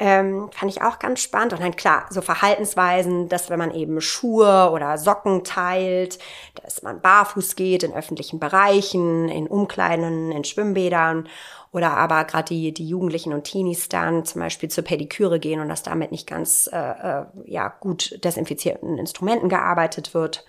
Ähm, 0.00 0.50
fand 0.52 0.72
ich 0.72 0.82
auch 0.82 0.98
ganz 0.98 1.20
spannend. 1.20 1.52
Und 1.52 1.62
dann 1.62 1.76
klar, 1.76 2.06
so 2.10 2.20
Verhaltensweisen, 2.20 3.28
dass 3.28 3.48
wenn 3.48 3.58
man 3.58 3.72
eben 3.72 4.00
Schuhe 4.00 4.70
oder 4.72 4.98
Socken 4.98 5.44
teilt, 5.44 6.18
dass 6.62 6.82
man 6.82 7.00
barfuß 7.00 7.54
geht 7.54 7.84
in 7.84 7.94
öffentlichen 7.94 8.40
Bereichen, 8.40 9.28
in 9.28 9.46
Umkleiden, 9.46 10.32
in 10.32 10.44
Schwimmbädern 10.44 11.28
oder 11.74 11.96
aber 11.96 12.24
gerade 12.24 12.46
die, 12.46 12.72
die 12.72 12.88
Jugendlichen 12.88 13.32
und 13.32 13.44
Teenies 13.44 13.88
dann 13.88 14.24
zum 14.24 14.40
Beispiel 14.40 14.68
zur 14.68 14.84
Pediküre 14.84 15.40
gehen 15.40 15.60
und 15.60 15.68
dass 15.68 15.82
damit 15.82 16.12
nicht 16.12 16.26
ganz 16.26 16.68
äh, 16.72 16.78
äh, 16.78 17.24
ja, 17.46 17.68
gut 17.68 18.24
desinfizierten 18.24 18.96
Instrumenten 18.96 19.48
gearbeitet 19.48 20.14
wird. 20.14 20.44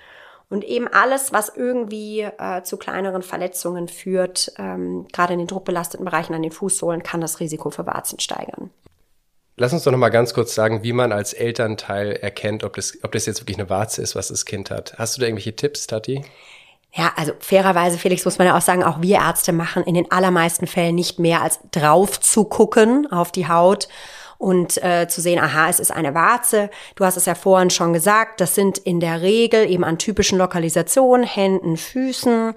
Und 0.50 0.64
eben 0.64 0.88
alles, 0.88 1.34
was 1.34 1.50
irgendwie 1.50 2.22
äh, 2.22 2.62
zu 2.62 2.78
kleineren 2.78 3.24
Verletzungen 3.24 3.88
führt, 3.88 4.54
ähm, 4.60 5.08
gerade 5.12 5.34
in 5.34 5.40
den 5.40 5.48
druckbelasteten 5.48 6.06
Bereichen 6.06 6.36
an 6.36 6.44
den 6.44 6.52
Fußsohlen, 6.52 7.02
kann 7.02 7.22
das 7.22 7.40
Risiko 7.40 7.72
für 7.72 7.88
Warzen 7.88 8.20
steigern. 8.20 8.70
Lass 9.57 9.71
uns 9.71 9.83
doch 9.83 9.91
noch 9.91 9.97
mal 9.97 10.09
ganz 10.09 10.33
kurz 10.33 10.53
sagen, 10.53 10.83
wie 10.83 10.91
man 10.91 11.13
als 11.13 11.31
Elternteil 11.31 12.12
erkennt, 12.12 12.65
ob 12.65 12.75
das, 12.75 12.97
ob 13.03 13.13
das 13.13 13.25
jetzt 13.25 13.41
wirklich 13.41 13.57
eine 13.57 13.69
Warze 13.69 14.01
ist, 14.01 14.15
was 14.15 14.27
das 14.27 14.45
Kind 14.45 14.69
hat. 14.69 14.95
Hast 14.97 15.15
du 15.15 15.21
da 15.21 15.27
irgendwelche 15.27 15.55
Tipps, 15.55 15.88
Tati? 15.88 16.25
Ja, 16.93 17.13
also 17.15 17.33
fairerweise, 17.39 17.97
Felix, 17.97 18.25
muss 18.25 18.38
man 18.38 18.47
ja 18.47 18.57
auch 18.57 18.62
sagen, 18.62 18.83
auch 18.83 19.01
wir 19.01 19.17
Ärzte 19.17 19.53
machen 19.53 19.83
in 19.83 19.95
den 19.95 20.12
allermeisten 20.12 20.67
Fällen 20.67 20.95
nicht 20.95 21.19
mehr 21.19 21.41
als 21.41 21.59
drauf 21.71 22.19
zu 22.19 22.45
gucken 22.45 23.09
auf 23.12 23.31
die 23.31 23.47
Haut 23.47 23.88
und 24.38 24.81
äh, 24.83 25.07
zu 25.07 25.21
sehen, 25.21 25.39
aha, 25.39 25.69
es 25.69 25.79
ist 25.79 25.91
eine 25.91 26.13
Warze. 26.13 26.69
Du 26.95 27.05
hast 27.05 27.15
es 27.15 27.25
ja 27.25 27.35
vorhin 27.35 27.69
schon 27.69 27.93
gesagt, 27.93 28.41
das 28.41 28.55
sind 28.55 28.77
in 28.77 29.00
der 29.00 29.21
Regel 29.21 29.69
eben 29.69 29.83
an 29.85 29.97
typischen 29.97 30.38
Lokalisationen, 30.38 31.25
Händen, 31.25 31.77
Füßen, 31.77 32.53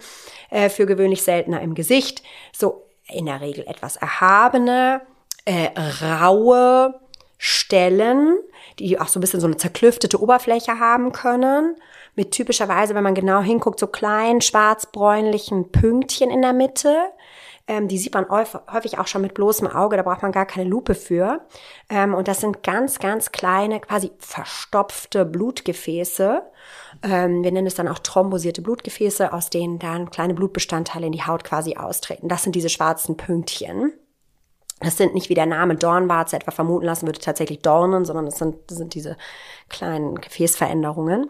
äh, 0.50 0.68
für 0.68 0.86
gewöhnlich 0.86 1.22
seltener 1.22 1.60
im 1.60 1.74
Gesicht. 1.74 2.22
So 2.52 2.84
in 3.08 3.26
der 3.26 3.40
Regel 3.40 3.66
etwas 3.66 3.96
erhabene, 3.96 5.00
äh, 5.48 5.70
raue 6.04 7.00
Stellen, 7.38 8.38
die 8.78 9.00
auch 9.00 9.08
so 9.08 9.18
ein 9.18 9.22
bisschen 9.22 9.40
so 9.40 9.46
eine 9.46 9.56
zerklüftete 9.56 10.20
Oberfläche 10.20 10.78
haben 10.78 11.12
können 11.12 11.76
mit 12.14 12.32
typischerweise, 12.32 12.94
wenn 12.94 13.04
man 13.04 13.14
genau 13.14 13.40
hinguckt, 13.40 13.80
so 13.80 13.86
kleinen 13.86 14.42
schwarz-bräunlichen 14.42 15.72
Pünktchen 15.72 16.30
in 16.30 16.42
der 16.42 16.52
Mitte. 16.52 16.94
Ähm, 17.66 17.88
die 17.88 17.96
sieht 17.96 18.12
man 18.12 18.28
häufig 18.28 18.98
auch 18.98 19.06
schon 19.06 19.22
mit 19.22 19.32
bloßem 19.34 19.66
Auge, 19.68 19.96
da 19.96 20.02
braucht 20.02 20.22
man 20.22 20.32
gar 20.32 20.46
keine 20.46 20.68
Lupe 20.68 20.94
für. 20.94 21.40
Ähm, 21.88 22.12
und 22.12 22.28
das 22.28 22.40
sind 22.40 22.62
ganz, 22.62 22.98
ganz 22.98 23.32
kleine, 23.32 23.80
quasi 23.80 24.10
verstopfte 24.18 25.24
Blutgefäße. 25.24 26.42
Ähm, 27.04 27.42
wir 27.42 27.52
nennen 27.52 27.66
es 27.66 27.74
dann 27.74 27.88
auch 27.88 28.00
thrombosierte 28.00 28.60
Blutgefäße, 28.60 29.32
aus 29.32 29.48
denen 29.48 29.78
dann 29.78 30.10
kleine 30.10 30.34
Blutbestandteile 30.34 31.06
in 31.06 31.12
die 31.12 31.24
Haut 31.24 31.44
quasi 31.44 31.76
austreten. 31.76 32.28
Das 32.28 32.42
sind 32.42 32.54
diese 32.54 32.68
schwarzen 32.68 33.16
Pünktchen. 33.16 33.92
Das 34.80 34.96
sind 34.96 35.14
nicht, 35.14 35.28
wie 35.28 35.34
der 35.34 35.46
Name 35.46 35.74
Dornwarze 35.74 36.36
etwa 36.36 36.52
vermuten 36.52 36.86
lassen 36.86 37.06
würde, 37.06 37.18
tatsächlich 37.18 37.60
Dornen, 37.60 38.04
sondern 38.04 38.26
das 38.26 38.38
sind, 38.38 38.56
das 38.68 38.78
sind 38.78 38.94
diese 38.94 39.16
kleinen 39.68 40.20
Gefäßveränderungen. 40.20 41.28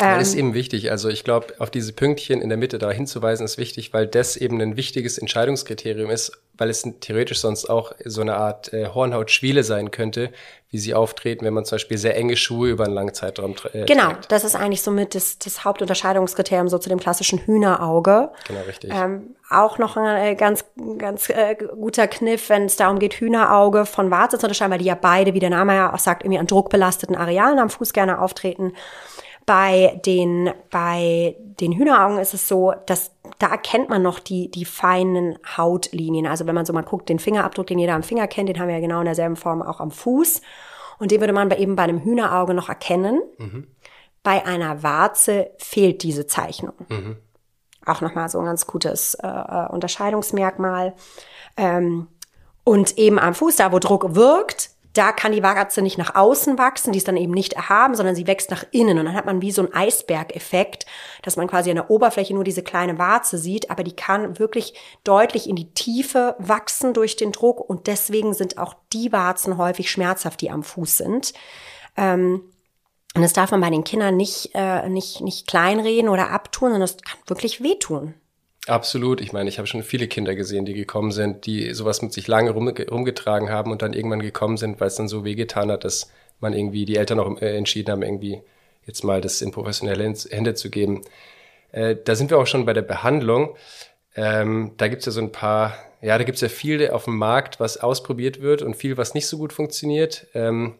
Ja, 0.00 0.18
das 0.18 0.28
ist 0.28 0.34
eben 0.34 0.52
wichtig. 0.54 0.90
Also 0.90 1.08
ich 1.08 1.22
glaube, 1.22 1.54
auf 1.58 1.70
diese 1.70 1.92
Pünktchen 1.92 2.40
in 2.40 2.48
der 2.48 2.58
Mitte 2.58 2.78
da 2.78 2.90
hinzuweisen 2.90 3.44
ist 3.44 3.56
wichtig, 3.58 3.92
weil 3.92 4.06
das 4.06 4.36
eben 4.36 4.60
ein 4.60 4.76
wichtiges 4.76 5.16
Entscheidungskriterium 5.18 6.10
ist, 6.10 6.32
weil 6.58 6.70
es 6.70 6.82
theoretisch 7.00 7.40
sonst 7.40 7.66
auch 7.70 7.92
so 8.04 8.20
eine 8.20 8.36
Art 8.36 8.72
äh, 8.72 8.88
Hornhautschwiele 8.88 9.62
sein 9.62 9.90
könnte, 9.90 10.30
wie 10.70 10.78
sie 10.78 10.94
auftreten, 10.94 11.44
wenn 11.44 11.54
man 11.54 11.64
zum 11.64 11.76
Beispiel 11.76 11.98
sehr 11.98 12.16
enge 12.16 12.36
Schuhe 12.36 12.70
über 12.70 12.84
einen 12.84 12.94
langen 12.94 13.14
Zeitraum 13.14 13.54
äh, 13.72 13.84
Genau, 13.84 14.08
trägt. 14.08 14.32
das 14.32 14.42
ist 14.44 14.56
eigentlich 14.56 14.82
somit 14.82 15.14
das, 15.14 15.38
das 15.38 15.64
Hauptunterscheidungskriterium 15.64 16.68
so 16.68 16.78
zu 16.78 16.88
dem 16.88 16.98
klassischen 16.98 17.38
Hühnerauge. 17.40 18.30
Genau, 18.48 18.60
richtig. 18.66 18.90
Ähm, 18.92 19.36
auch 19.50 19.78
noch 19.78 19.96
ein 19.96 20.32
äh, 20.32 20.34
ganz, 20.34 20.64
ganz 20.98 21.28
äh, 21.30 21.54
guter 21.54 22.08
Kniff, 22.08 22.48
wenn 22.48 22.64
es 22.64 22.76
darum 22.76 22.98
geht, 22.98 23.14
Hühnerauge 23.14 23.84
von 23.86 24.10
Warze 24.10 24.38
zu 24.38 24.46
unterscheiden, 24.46 24.72
weil 24.72 24.78
die 24.78 24.86
ja 24.86 24.94
beide, 25.00 25.34
wie 25.34 25.40
der 25.40 25.50
Name 25.50 25.74
ja 25.74 25.92
auch 25.94 25.98
sagt, 25.98 26.22
irgendwie 26.24 26.38
an 26.38 26.46
druckbelasteten 26.46 27.16
Arealen 27.16 27.58
am 27.58 27.70
Fuß 27.72 27.92
gerne 27.92 28.20
auftreten. 28.20 28.72
Bei 29.44 30.00
den, 30.06 30.50
bei 30.70 31.36
den 31.38 31.72
Hühneraugen 31.72 32.18
ist 32.18 32.32
es 32.32 32.46
so, 32.46 32.72
dass 32.86 33.10
da 33.38 33.48
erkennt 33.48 33.88
man 33.88 34.02
noch 34.02 34.20
die, 34.20 34.50
die 34.50 34.64
feinen 34.64 35.36
Hautlinien. 35.56 36.26
Also 36.28 36.46
wenn 36.46 36.54
man 36.54 36.64
so 36.64 36.72
mal 36.72 36.82
guckt, 36.82 37.08
den 37.08 37.18
Fingerabdruck, 37.18 37.66
den 37.66 37.80
jeder 37.80 37.94
am 37.94 38.04
Finger 38.04 38.28
kennt, 38.28 38.48
den 38.48 38.60
haben 38.60 38.68
wir 38.68 38.76
ja 38.76 38.80
genau 38.80 39.00
in 39.00 39.06
derselben 39.06 39.34
Form 39.34 39.62
auch 39.62 39.80
am 39.80 39.90
Fuß. 39.90 40.42
Und 40.98 41.10
den 41.10 41.20
würde 41.20 41.32
man 41.32 41.48
bei, 41.48 41.58
eben 41.58 41.74
bei 41.74 41.82
einem 41.82 42.04
Hühnerauge 42.04 42.54
noch 42.54 42.68
erkennen. 42.68 43.20
Mhm. 43.38 43.66
Bei 44.22 44.46
einer 44.46 44.84
Warze 44.84 45.50
fehlt 45.58 46.04
diese 46.04 46.28
Zeichnung. 46.28 46.74
Mhm. 46.88 47.16
Auch 47.84 48.00
nochmal 48.00 48.28
so 48.28 48.38
ein 48.38 48.44
ganz 48.44 48.68
gutes 48.68 49.14
äh, 49.14 49.26
äh, 49.26 49.68
Unterscheidungsmerkmal. 49.70 50.94
Ähm, 51.56 52.06
und 52.62 52.96
eben 52.98 53.18
am 53.18 53.34
Fuß, 53.34 53.56
da 53.56 53.72
wo 53.72 53.80
Druck 53.80 54.14
wirkt, 54.14 54.70
da 54.92 55.12
kann 55.12 55.32
die 55.32 55.42
Warze 55.42 55.80
nicht 55.80 55.96
nach 55.96 56.14
außen 56.14 56.58
wachsen, 56.58 56.92
die 56.92 56.98
ist 56.98 57.08
dann 57.08 57.16
eben 57.16 57.32
nicht 57.32 57.54
erhaben, 57.54 57.94
sondern 57.94 58.14
sie 58.14 58.26
wächst 58.26 58.50
nach 58.50 58.64
innen. 58.72 58.98
Und 58.98 59.06
dann 59.06 59.14
hat 59.14 59.24
man 59.24 59.40
wie 59.40 59.50
so 59.50 59.62
ein 59.62 59.72
Eisbergeffekt, 59.72 60.86
dass 61.22 61.36
man 61.36 61.48
quasi 61.48 61.70
an 61.70 61.76
der 61.76 61.90
Oberfläche 61.90 62.34
nur 62.34 62.44
diese 62.44 62.62
kleine 62.62 62.98
Warze 62.98 63.38
sieht, 63.38 63.70
aber 63.70 63.84
die 63.84 63.96
kann 63.96 64.38
wirklich 64.38 64.74
deutlich 65.04 65.48
in 65.48 65.56
die 65.56 65.72
Tiefe 65.72 66.36
wachsen 66.38 66.92
durch 66.92 67.16
den 67.16 67.32
Druck. 67.32 67.60
Und 67.60 67.86
deswegen 67.86 68.34
sind 68.34 68.58
auch 68.58 68.74
die 68.92 69.12
Warzen 69.12 69.56
häufig 69.56 69.90
schmerzhaft, 69.90 70.40
die 70.40 70.50
am 70.50 70.62
Fuß 70.62 70.98
sind. 70.98 71.32
Ähm, 71.96 72.42
und 73.14 73.22
das 73.22 73.32
darf 73.32 73.50
man 73.50 73.60
bei 73.60 73.70
den 73.70 73.84
Kindern 73.84 74.16
nicht, 74.16 74.50
äh, 74.54 74.88
nicht, 74.88 75.20
nicht 75.20 75.46
kleinreden 75.46 76.08
oder 76.08 76.30
abtun, 76.30 76.70
sondern 76.70 76.80
das 76.82 76.96
kann 77.02 77.18
wirklich 77.26 77.62
wehtun. 77.62 78.14
Absolut. 78.66 79.20
Ich 79.20 79.32
meine, 79.32 79.48
ich 79.48 79.58
habe 79.58 79.66
schon 79.66 79.82
viele 79.82 80.06
Kinder 80.06 80.34
gesehen, 80.36 80.64
die 80.64 80.74
gekommen 80.74 81.10
sind, 81.10 81.46
die 81.46 81.74
sowas 81.74 82.00
mit 82.00 82.12
sich 82.12 82.28
lange 82.28 82.52
rum, 82.52 82.68
rumgetragen 82.68 83.50
haben 83.50 83.72
und 83.72 83.82
dann 83.82 83.92
irgendwann 83.92 84.20
gekommen 84.20 84.56
sind, 84.56 84.80
weil 84.80 84.86
es 84.86 84.94
dann 84.96 85.08
so 85.08 85.24
wehgetan 85.24 85.70
hat, 85.70 85.84
dass 85.84 86.10
man 86.40 86.52
irgendwie, 86.52 86.84
die 86.84 86.96
Eltern 86.96 87.18
auch 87.18 87.40
äh, 87.40 87.56
entschieden 87.56 87.90
haben, 87.90 88.02
irgendwie 88.02 88.40
jetzt 88.86 89.02
mal 89.04 89.20
das 89.20 89.42
in 89.42 89.50
professionelle 89.50 90.04
Hände 90.04 90.54
zu 90.54 90.70
geben. 90.70 91.02
Äh, 91.72 91.96
da 92.04 92.14
sind 92.14 92.30
wir 92.30 92.38
auch 92.38 92.46
schon 92.46 92.64
bei 92.64 92.72
der 92.72 92.82
Behandlung. 92.82 93.56
Ähm, 94.14 94.72
da 94.76 94.88
gibt's 94.88 95.06
ja 95.06 95.12
so 95.12 95.20
ein 95.20 95.32
paar, 95.32 95.76
ja, 96.00 96.16
da 96.18 96.24
gibt's 96.24 96.40
ja 96.40 96.48
viel 96.48 96.90
auf 96.90 97.04
dem 97.04 97.16
Markt, 97.16 97.58
was 97.60 97.78
ausprobiert 97.78 98.40
wird 98.42 98.62
und 98.62 98.76
viel, 98.76 98.96
was 98.96 99.14
nicht 99.14 99.26
so 99.26 99.38
gut 99.38 99.52
funktioniert. 99.52 100.26
Ähm, 100.34 100.74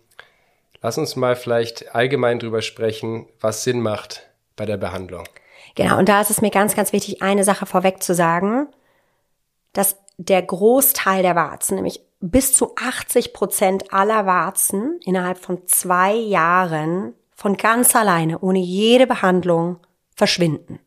Lass 0.83 0.99
uns 0.99 1.15
mal 1.15 1.37
vielleicht 1.37 1.95
allgemein 1.95 2.41
drüber 2.41 2.61
sprechen, 2.61 3.27
was 3.41 3.63
Sinn 3.63 3.81
macht 3.81 4.27
bei 4.57 4.67
der 4.67 4.77
Behandlung. 4.77 5.29
Genau, 5.75 5.99
und 5.99 6.09
da 6.09 6.21
ist 6.21 6.31
es 6.31 6.41
mir 6.41 6.51
ganz, 6.51 6.75
ganz 6.75 6.93
wichtig, 6.93 7.23
eine 7.23 7.45
Sache 7.45 7.67
vorweg 7.67 8.03
zu 8.03 8.15
sagen, 8.15 8.69
dass 9.73 9.97
der 10.19 10.43
Großteil 10.43 11.23
der 11.23 11.35
Warzen, 11.35 11.77
nämlich 11.77 12.03
bis 12.21 12.55
zu 12.55 12.75
80 12.77 13.33
Prozent 13.33 13.93
aller 13.93 14.27
Warzen 14.27 15.01
innerhalb 15.05 15.39
von 15.39 15.67
zwei 15.67 16.13
Jahren 16.13 17.15
von 17.35 17.57
ganz 17.57 17.97
alleine, 17.97 18.39
ohne 18.39 18.61
jede 18.61 19.07
Behandlung, 19.07 19.79
verschwinden. 20.15 20.79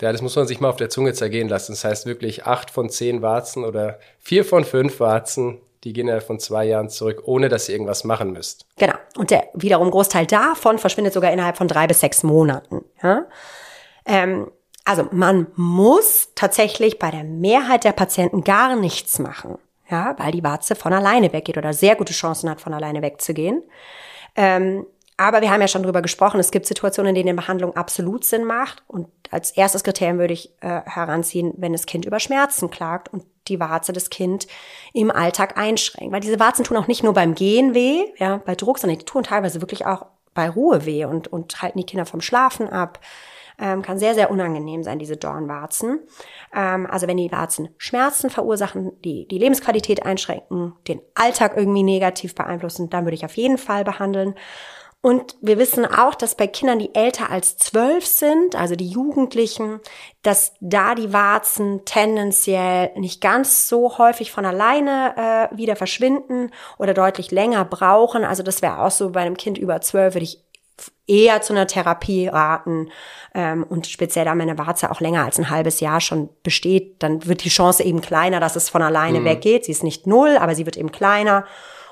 Ja, 0.00 0.12
das 0.12 0.22
muss 0.22 0.36
man 0.36 0.46
sich 0.46 0.60
mal 0.60 0.68
auf 0.68 0.76
der 0.76 0.90
Zunge 0.90 1.12
zergehen 1.12 1.48
lassen. 1.48 1.72
Das 1.72 1.84
heißt 1.84 2.06
wirklich 2.06 2.46
acht 2.46 2.70
von 2.70 2.90
zehn 2.90 3.22
Warzen 3.22 3.64
oder 3.64 3.98
vier 4.18 4.44
von 4.44 4.64
fünf 4.64 5.00
Warzen, 5.00 5.60
die 5.84 5.92
gehen 5.92 6.08
ja 6.08 6.20
von 6.20 6.40
zwei 6.40 6.64
Jahren 6.64 6.88
zurück, 6.88 7.22
ohne 7.24 7.48
dass 7.48 7.68
ihr 7.68 7.74
irgendwas 7.74 8.04
machen 8.04 8.32
müsst. 8.32 8.66
Genau. 8.76 8.94
Und 9.16 9.30
der 9.30 9.48
wiederum 9.54 9.90
Großteil 9.90 10.26
davon 10.26 10.78
verschwindet 10.78 11.14
sogar 11.14 11.32
innerhalb 11.32 11.56
von 11.56 11.68
drei 11.68 11.86
bis 11.86 12.00
sechs 12.00 12.22
Monaten. 12.22 12.84
Ja? 13.02 13.26
Ähm, 14.06 14.50
also 14.84 15.08
man 15.12 15.46
muss 15.56 16.30
tatsächlich 16.34 16.98
bei 16.98 17.10
der 17.10 17.24
Mehrheit 17.24 17.84
der 17.84 17.92
Patienten 17.92 18.44
gar 18.44 18.76
nichts 18.76 19.18
machen, 19.18 19.58
ja, 19.90 20.14
weil 20.18 20.32
die 20.32 20.44
Warze 20.44 20.74
von 20.74 20.92
alleine 20.92 21.32
weggeht 21.32 21.56
oder 21.56 21.72
sehr 21.72 21.96
gute 21.96 22.12
Chancen 22.12 22.50
hat, 22.50 22.60
von 22.60 22.74
alleine 22.74 23.00
wegzugehen. 23.00 23.62
Ähm, 24.36 24.86
aber 25.16 25.40
wir 25.42 25.50
haben 25.50 25.60
ja 25.60 25.68
schon 25.68 25.84
drüber 25.84 26.02
gesprochen, 26.02 26.40
es 26.40 26.50
gibt 26.50 26.66
Situationen, 26.66 27.14
in 27.14 27.26
denen 27.26 27.36
Behandlung 27.36 27.76
absolut 27.76 28.24
Sinn 28.24 28.44
macht. 28.44 28.82
Und 28.88 29.06
als 29.30 29.52
erstes 29.52 29.84
Kriterium 29.84 30.18
würde 30.18 30.34
ich 30.34 30.50
äh, 30.60 30.80
heranziehen, 30.84 31.54
wenn 31.56 31.72
das 31.72 31.86
Kind 31.86 32.04
über 32.04 32.18
Schmerzen 32.18 32.68
klagt 32.68 33.12
und 33.12 33.24
die 33.46 33.60
Warze 33.60 33.92
das 33.92 34.10
Kind 34.10 34.48
im 34.92 35.12
Alltag 35.12 35.56
einschränkt. 35.56 36.12
Weil 36.12 36.20
diese 36.20 36.40
Warzen 36.40 36.64
tun 36.64 36.76
auch 36.76 36.88
nicht 36.88 37.04
nur 37.04 37.12
beim 37.14 37.36
Gehen 37.36 37.74
weh, 37.74 38.06
ja, 38.18 38.38
bei 38.44 38.56
Druck, 38.56 38.78
sondern 38.78 38.98
die 38.98 39.04
tun 39.04 39.22
teilweise 39.22 39.60
wirklich 39.60 39.86
auch 39.86 40.06
bei 40.34 40.50
Ruhe 40.50 40.84
weh 40.84 41.04
und, 41.04 41.28
und 41.28 41.62
halten 41.62 41.78
die 41.78 41.86
Kinder 41.86 42.06
vom 42.06 42.20
Schlafen 42.20 42.68
ab. 42.68 42.98
Ähm, 43.58 43.82
kann 43.82 43.98
sehr, 43.98 44.14
sehr 44.14 44.30
unangenehm 44.30 44.82
sein, 44.82 44.98
diese 44.98 45.16
Dornwarzen. 45.16 46.00
Ähm, 46.54 46.86
also 46.90 47.06
wenn 47.06 47.16
die 47.16 47.30
Warzen 47.32 47.68
Schmerzen 47.78 48.30
verursachen, 48.30 48.92
die 49.04 49.28
die 49.28 49.38
Lebensqualität 49.38 50.04
einschränken, 50.04 50.74
den 50.88 51.00
Alltag 51.14 51.54
irgendwie 51.56 51.82
negativ 51.82 52.34
beeinflussen, 52.34 52.90
dann 52.90 53.04
würde 53.04 53.14
ich 53.14 53.24
auf 53.24 53.36
jeden 53.36 53.58
Fall 53.58 53.84
behandeln. 53.84 54.34
Und 55.04 55.36
wir 55.42 55.58
wissen 55.58 55.84
auch, 55.84 56.14
dass 56.14 56.34
bei 56.34 56.46
Kindern, 56.46 56.78
die 56.78 56.94
älter 56.94 57.28
als 57.28 57.58
zwölf 57.58 58.06
sind, 58.06 58.56
also 58.56 58.74
die 58.74 58.88
Jugendlichen, 58.88 59.80
dass 60.22 60.54
da 60.60 60.94
die 60.94 61.12
Warzen 61.12 61.84
tendenziell 61.84 62.90
nicht 62.96 63.20
ganz 63.20 63.68
so 63.68 63.98
häufig 63.98 64.32
von 64.32 64.46
alleine 64.46 65.50
äh, 65.52 65.58
wieder 65.58 65.76
verschwinden 65.76 66.52
oder 66.78 66.94
deutlich 66.94 67.30
länger 67.32 67.66
brauchen. 67.66 68.24
Also 68.24 68.42
das 68.42 68.62
wäre 68.62 68.78
auch 68.78 68.90
so 68.90 69.10
bei 69.10 69.20
einem 69.20 69.36
Kind 69.36 69.58
über 69.58 69.82
zwölf, 69.82 70.14
würde 70.14 70.24
ich 70.24 70.42
eher 71.06 71.42
zu 71.42 71.52
einer 71.52 71.66
Therapie 71.66 72.28
raten. 72.28 72.90
Ähm, 73.34 73.64
und 73.64 73.86
speziell 73.86 74.24
da 74.24 74.34
meine 74.34 74.58
Warze 74.58 74.90
auch 74.90 75.00
länger 75.00 75.24
als 75.24 75.38
ein 75.38 75.50
halbes 75.50 75.80
Jahr 75.80 76.00
schon 76.00 76.28
besteht, 76.42 77.02
dann 77.02 77.26
wird 77.26 77.44
die 77.44 77.50
Chance 77.50 77.82
eben 77.82 78.00
kleiner, 78.00 78.40
dass 78.40 78.56
es 78.56 78.68
von 78.68 78.82
alleine 78.82 79.20
mhm. 79.20 79.24
weggeht. 79.24 79.64
Sie 79.64 79.72
ist 79.72 79.84
nicht 79.84 80.06
null, 80.06 80.36
aber 80.38 80.54
sie 80.54 80.66
wird 80.66 80.76
eben 80.76 80.92
kleiner. 80.92 81.44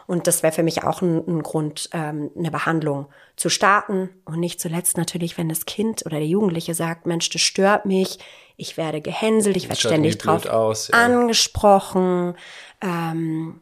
Und 0.07 0.27
das 0.27 0.43
wäre 0.43 0.53
für 0.53 0.63
mich 0.63 0.83
auch 0.83 1.01
ein, 1.01 1.23
ein 1.27 1.43
Grund, 1.43 1.89
ähm, 1.93 2.31
eine 2.37 2.51
Behandlung 2.51 3.07
zu 3.37 3.49
starten. 3.49 4.11
Und 4.25 4.41
nicht 4.41 4.61
zuletzt 4.61 4.97
natürlich, 4.97 5.39
wenn 5.39 5.49
das 5.49 5.67
Kind 5.67 6.05
oder 6.07 6.19
der 6.19 6.27
Jugendliche 6.27 6.75
sagt, 6.75 7.07
Mensch, 7.07 7.31
das 7.31 7.43
stört 7.43 7.87
mich, 7.87 8.19
ich 8.57 8.77
werde 8.77 9.01
gehänselt, 9.01 9.57
ich 9.57 9.69
werde 9.69 9.81
ständig 9.81 10.19
drauf 10.19 10.47
aus, 10.47 10.89
ja. 10.89 10.95
angesprochen, 10.95 12.35
ähm, 12.81 13.61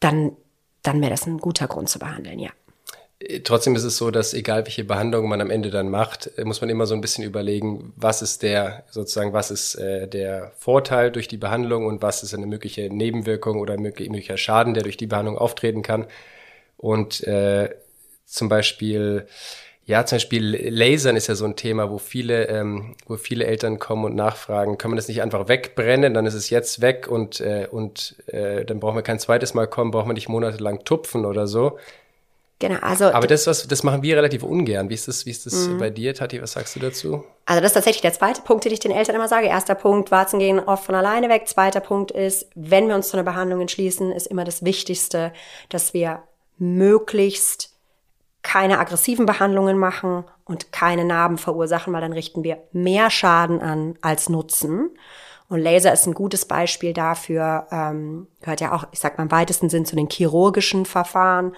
dann, 0.00 0.36
dann 0.82 1.00
wäre 1.00 1.10
das 1.10 1.26
ein 1.26 1.38
guter 1.38 1.68
Grund 1.68 1.88
zu 1.88 1.98
behandeln, 1.98 2.38
ja. 2.38 2.50
Trotzdem 3.44 3.76
ist 3.76 3.84
es 3.84 3.96
so, 3.96 4.10
dass 4.10 4.34
egal 4.34 4.66
welche 4.66 4.84
Behandlung 4.84 5.28
man 5.28 5.40
am 5.40 5.50
Ende 5.50 5.70
dann 5.70 5.88
macht, 5.88 6.30
äh, 6.36 6.44
muss 6.44 6.60
man 6.60 6.68
immer 6.68 6.86
so 6.86 6.94
ein 6.94 7.00
bisschen 7.00 7.24
überlegen, 7.24 7.92
was 7.96 8.22
ist 8.22 8.42
der 8.42 8.84
sozusagen, 8.90 9.32
was 9.32 9.50
ist 9.50 9.76
äh, 9.76 10.08
der 10.08 10.52
Vorteil 10.58 11.10
durch 11.12 11.28
die 11.28 11.36
Behandlung 11.36 11.86
und 11.86 12.02
was 12.02 12.22
ist 12.22 12.34
eine 12.34 12.46
mögliche 12.46 12.90
Nebenwirkung 12.92 13.60
oder 13.60 13.78
möglicher 13.78 14.36
Schaden, 14.36 14.74
der 14.74 14.82
durch 14.82 14.96
die 14.96 15.06
Behandlung 15.06 15.38
auftreten 15.38 15.82
kann. 15.82 16.06
Und 16.76 17.22
äh, 17.24 17.70
zum 18.26 18.48
Beispiel, 18.48 19.26
ja, 19.86 20.04
zum 20.06 20.16
Beispiel 20.16 20.68
Lasern 20.70 21.16
ist 21.16 21.28
ja 21.28 21.34
so 21.34 21.44
ein 21.44 21.56
Thema, 21.56 21.90
wo 21.90 21.98
viele, 21.98 22.48
ähm, 22.48 22.96
wo 23.06 23.16
viele 23.16 23.46
Eltern 23.46 23.78
kommen 23.78 24.04
und 24.04 24.16
nachfragen, 24.16 24.76
kann 24.76 24.90
man 24.90 24.96
das 24.96 25.08
nicht 25.08 25.22
einfach 25.22 25.48
wegbrennen, 25.48 26.14
dann 26.14 26.26
ist 26.26 26.34
es 26.34 26.50
jetzt 26.50 26.80
weg 26.80 27.06
und 27.08 27.40
äh, 27.40 27.68
und 27.70 28.16
äh, 28.26 28.64
dann 28.64 28.80
brauchen 28.80 28.96
wir 28.96 29.02
kein 29.02 29.18
zweites 29.20 29.54
Mal 29.54 29.66
kommen, 29.66 29.92
brauchen 29.92 30.08
wir 30.08 30.14
nicht 30.14 30.28
monatelang 30.28 30.84
tupfen 30.84 31.24
oder 31.24 31.46
so. 31.46 31.78
Genau, 32.66 32.80
also. 32.80 33.12
Aber 33.12 33.26
das, 33.26 33.46
was, 33.46 33.68
das 33.68 33.82
machen 33.82 34.02
wir 34.02 34.16
relativ 34.16 34.42
ungern. 34.42 34.88
Wie 34.88 34.94
ist 34.94 35.06
das, 35.06 35.26
wie 35.26 35.30
ist 35.30 35.44
das 35.44 35.68
mhm. 35.68 35.76
bei 35.76 35.90
dir, 35.90 36.14
Tati? 36.14 36.40
Was 36.40 36.52
sagst 36.52 36.74
du 36.74 36.80
dazu? 36.80 37.22
Also, 37.44 37.60
das 37.60 37.72
ist 37.72 37.74
tatsächlich 37.74 38.00
der 38.00 38.14
zweite 38.14 38.40
Punkt, 38.40 38.64
den 38.64 38.72
ich 38.72 38.80
den 38.80 38.90
Eltern 38.90 39.14
immer 39.16 39.28
sage. 39.28 39.48
Erster 39.48 39.74
Punkt, 39.74 40.10
Warzen 40.10 40.38
gehen 40.38 40.58
oft 40.58 40.84
von 40.84 40.94
alleine 40.94 41.28
weg. 41.28 41.46
Zweiter 41.46 41.80
Punkt 41.80 42.10
ist, 42.10 42.46
wenn 42.54 42.88
wir 42.88 42.94
uns 42.94 43.08
zu 43.08 43.18
einer 43.18 43.24
Behandlung 43.24 43.60
entschließen, 43.60 44.12
ist 44.12 44.28
immer 44.28 44.44
das 44.44 44.64
Wichtigste, 44.64 45.34
dass 45.68 45.92
wir 45.92 46.22
möglichst 46.56 47.74
keine 48.40 48.78
aggressiven 48.78 49.26
Behandlungen 49.26 49.76
machen 49.76 50.24
und 50.46 50.72
keine 50.72 51.04
Narben 51.04 51.36
verursachen, 51.36 51.92
weil 51.92 52.00
dann 52.00 52.14
richten 52.14 52.44
wir 52.44 52.62
mehr 52.72 53.10
Schaden 53.10 53.60
an 53.60 53.98
als 54.00 54.30
Nutzen. 54.30 54.88
Und 55.48 55.60
Laser 55.60 55.92
ist 55.92 56.06
ein 56.06 56.14
gutes 56.14 56.46
Beispiel 56.46 56.92
dafür, 56.92 57.66
ähm, 57.70 58.26
gehört 58.40 58.60
ja 58.60 58.72
auch, 58.72 58.86
ich 58.92 58.98
sag 58.98 59.18
mal 59.18 59.24
im 59.24 59.30
weitesten 59.30 59.68
Sinn 59.68 59.84
zu 59.84 59.94
den 59.94 60.08
chirurgischen 60.08 60.86
Verfahren, 60.86 61.54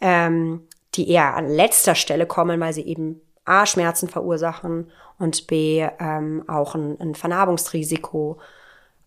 ähm, 0.00 0.62
die 0.94 1.10
eher 1.10 1.34
an 1.34 1.48
letzter 1.48 1.94
Stelle 1.94 2.26
kommen, 2.26 2.60
weil 2.60 2.72
sie 2.72 2.86
eben 2.86 3.20
A, 3.44 3.66
Schmerzen 3.66 4.08
verursachen 4.08 4.90
und 5.18 5.46
B, 5.46 5.86
ähm, 5.98 6.44
auch 6.46 6.74
ein, 6.74 6.98
ein 7.00 7.14
Vernarbungsrisiko 7.14 8.38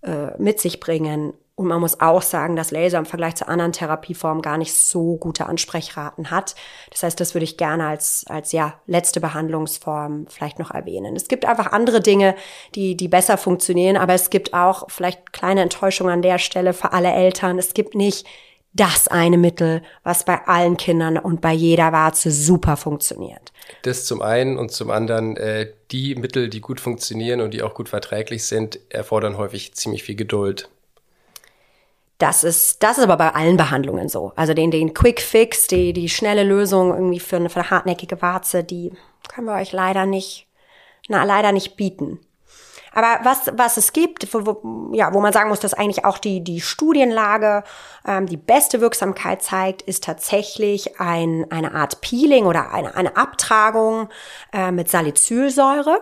äh, 0.01 0.37
mit 0.37 0.59
sich 0.59 0.79
bringen 0.79 1.33
und 1.57 1.65
man 1.65 1.81
muss 1.81 1.99
auch 1.99 2.21
sagen, 2.21 2.55
dass 2.55 2.69
Laser 2.69 2.99
im 2.99 3.07
Vergleich 3.07 3.33
zu 3.33 3.47
anderen 3.47 3.73
Therapieformen 3.73 4.43
gar 4.43 4.59
nicht 4.59 4.75
so 4.75 5.17
gute 5.17 5.47
Ansprechraten 5.47 6.29
hat. 6.29 6.53
Das 6.91 7.01
heißt, 7.01 7.19
das 7.19 7.33
würde 7.33 7.45
ich 7.45 7.57
gerne 7.57 7.87
als, 7.87 8.25
als 8.29 8.51
ja, 8.51 8.75
letzte 8.85 9.19
Behandlungsform 9.19 10.27
vielleicht 10.29 10.59
noch 10.59 10.69
erwähnen. 10.69 11.15
Es 11.15 11.27
gibt 11.27 11.45
einfach 11.45 11.71
andere 11.71 11.99
Dinge, 11.99 12.35
die, 12.75 12.95
die 12.95 13.07
besser 13.07 13.39
funktionieren, 13.39 13.97
aber 13.97 14.13
es 14.13 14.29
gibt 14.29 14.53
auch 14.53 14.83
vielleicht 14.89 15.33
kleine 15.33 15.61
Enttäuschungen 15.61 16.13
an 16.13 16.21
der 16.21 16.37
Stelle 16.37 16.73
für 16.73 16.93
alle 16.93 17.11
Eltern. 17.11 17.57
Es 17.57 17.73
gibt 17.73 17.95
nicht 17.95 18.27
das 18.73 19.07
eine 19.07 19.39
Mittel, 19.39 19.81
was 20.03 20.25
bei 20.25 20.45
allen 20.45 20.77
Kindern 20.77 21.17
und 21.17 21.41
bei 21.41 21.53
jeder 21.53 21.91
Warze 21.91 22.29
super 22.29 22.77
funktioniert. 22.77 23.51
Das 23.81 24.05
zum 24.05 24.21
einen 24.21 24.59
und 24.59 24.71
zum 24.71 24.91
anderen, 24.91 25.35
äh, 25.37 25.71
die 25.89 26.13
Mittel, 26.13 26.49
die 26.49 26.61
gut 26.61 26.79
funktionieren 26.79 27.41
und 27.41 27.55
die 27.55 27.63
auch 27.63 27.73
gut 27.73 27.89
verträglich 27.89 28.45
sind, 28.45 28.79
erfordern 28.89 29.39
häufig 29.39 29.73
ziemlich 29.73 30.03
viel 30.03 30.15
Geduld. 30.15 30.69
Das 32.17 32.43
ist, 32.43 32.81
das 32.81 32.97
ist 32.97 33.03
aber 33.03 33.17
bei 33.17 33.35
allen 33.35 33.57
Behandlungen 33.57 34.09
so. 34.09 34.33
Also 34.35 34.53
den, 34.53 34.71
den 34.71 34.93
Quick 34.93 35.21
Fix, 35.21 35.67
die, 35.67 35.93
die 35.93 36.09
schnelle 36.09 36.43
Lösung 36.43 36.93
irgendwie 36.93 37.19
für 37.19 37.35
eine, 37.35 37.49
für 37.49 37.59
eine 37.59 37.69
hartnäckige 37.69 38.21
Warze, 38.21 38.63
die 38.63 38.91
können 39.27 39.47
wir 39.47 39.55
euch 39.55 39.71
leider 39.71 40.05
nicht, 40.07 40.47
na, 41.07 41.23
leider 41.23 41.51
nicht 41.51 41.77
bieten. 41.77 42.19
Aber 42.91 43.19
was, 43.21 43.51
was 43.53 43.77
es 43.77 43.93
gibt, 43.93 44.33
wo, 44.33 44.47
wo, 44.47 44.91
ja, 44.95 45.13
wo 45.13 45.19
man 45.19 45.31
sagen 45.31 45.49
muss, 45.49 45.59
dass 45.59 45.75
eigentlich 45.75 46.05
auch 46.05 46.17
die, 46.17 46.43
die 46.43 46.61
Studienlage 46.61 47.63
ähm, 48.07 48.25
die 48.25 48.37
beste 48.37 48.81
Wirksamkeit 48.81 49.43
zeigt, 49.43 49.83
ist 49.83 50.03
tatsächlich 50.03 50.99
ein, 50.99 51.45
eine 51.51 51.75
Art 51.75 52.01
Peeling 52.01 52.47
oder 52.47 52.71
eine, 52.71 52.95
eine 52.95 53.15
Abtragung 53.15 54.09
äh, 54.51 54.71
mit 54.71 54.89
Salicylsäure. 54.89 56.01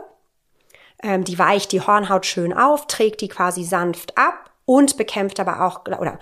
Ähm, 1.04 1.26
die 1.26 1.38
weicht 1.38 1.74
die 1.74 1.82
Hornhaut 1.82 2.26
schön 2.26 2.54
auf, 2.54 2.88
trägt 2.88 3.20
die 3.20 3.28
quasi 3.28 3.66
sanft 3.66 4.18
ab 4.18 4.52
und 4.66 4.98
bekämpft 4.98 5.40
aber 5.40 5.66
auch, 5.66 5.82
oder 5.86 6.20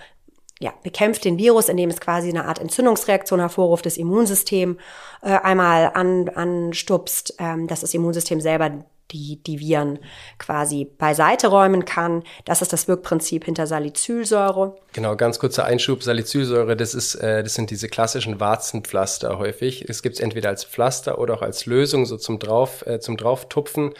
ja, 0.60 0.72
bekämpft 0.82 1.24
den 1.24 1.36
Virus, 1.36 1.68
indem 1.68 1.90
es 1.90 2.00
quasi 2.00 2.28
eine 2.28 2.44
Art 2.44 2.60
Entzündungsreaktion 2.60 3.40
hervorruft, 3.40 3.86
das 3.86 3.96
Immunsystem 3.96 4.78
äh, 5.22 5.30
einmal 5.30 5.90
an, 5.94 6.28
anstupst, 6.28 7.34
ähm, 7.38 7.66
dass 7.66 7.80
das 7.80 7.92
Immunsystem 7.92 8.40
selber 8.40 8.84
die, 9.10 9.42
die 9.42 9.60
Viren 9.60 9.98
quasi 10.38 10.84
beiseite 10.84 11.48
räumen 11.48 11.84
kann. 11.84 12.22
Das 12.44 12.62
ist 12.62 12.72
das 12.72 12.88
Wirkprinzip 12.88 13.44
hinter 13.44 13.66
Salicylsäure. 13.66 14.76
Genau, 14.92 15.16
ganz 15.16 15.38
kurzer 15.38 15.64
Einschub. 15.64 16.02
Salicylsäure, 16.02 16.76
das 16.76 16.94
ist, 16.94 17.16
äh, 17.16 17.42
das 17.42 17.54
sind 17.54 17.70
diese 17.70 17.88
klassischen 17.88 18.40
Warzenpflaster 18.40 19.38
häufig. 19.38 19.88
Es 19.88 20.02
gibt 20.02 20.16
es 20.16 20.20
entweder 20.20 20.48
als 20.48 20.64
Pflaster 20.64 21.18
oder 21.18 21.34
auch 21.34 21.42
als 21.42 21.66
Lösung, 21.66 22.06
so 22.06 22.16
zum 22.16 22.38
drauf, 22.38 22.86
äh, 22.86 23.00
zum 23.00 23.16
drauftupfen. 23.16 23.92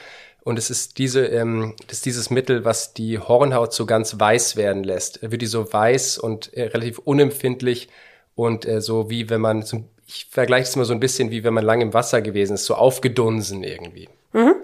Und 0.45 0.59
es 0.59 0.69
ist 0.69 0.99
diese, 0.99 1.27
ähm, 1.27 1.75
das 1.87 1.99
ist 1.99 2.07
dieses 2.07 2.31
Mittel, 2.31 2.65
was 2.67 2.93
die 2.93 3.19
Hornhaut 3.19 3.73
so 3.73 3.87
ganz 3.87 4.21
weiß 4.21 4.57
werden 4.57 4.85
lässt. 4.85 5.21
Wird 5.23 5.41
die 5.41 5.47
so 5.47 5.73
weiß 5.73 6.19
und 6.19 6.53
äh, 6.55 6.65
relativ 6.65 6.99
unempfindlich 6.99 7.89
und 8.35 8.67
äh, 8.67 8.83
so 8.83 9.09
wie 9.09 9.31
wenn 9.31 9.41
man, 9.41 9.63
so, 9.63 9.85
ich 10.07 10.27
vergleiche 10.31 10.69
es 10.69 10.77
mal 10.77 10.85
so 10.85 10.93
ein 10.93 11.01
bisschen 11.01 11.31
wie 11.31 11.45
wenn 11.45 11.55
man 11.55 11.65
lang 11.65 11.81
im 11.81 11.95
Wasser 11.95 12.21
gewesen 12.21 12.55
ist, 12.55 12.67
so 12.67 12.75
aufgedunsen 12.75 13.65
irgendwie. 13.65 14.11
Mhm. 14.35 14.55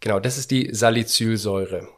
Genau, 0.00 0.20
das 0.20 0.38
ist 0.38 0.52
die 0.52 0.72
Salicylsäure. 0.72 1.88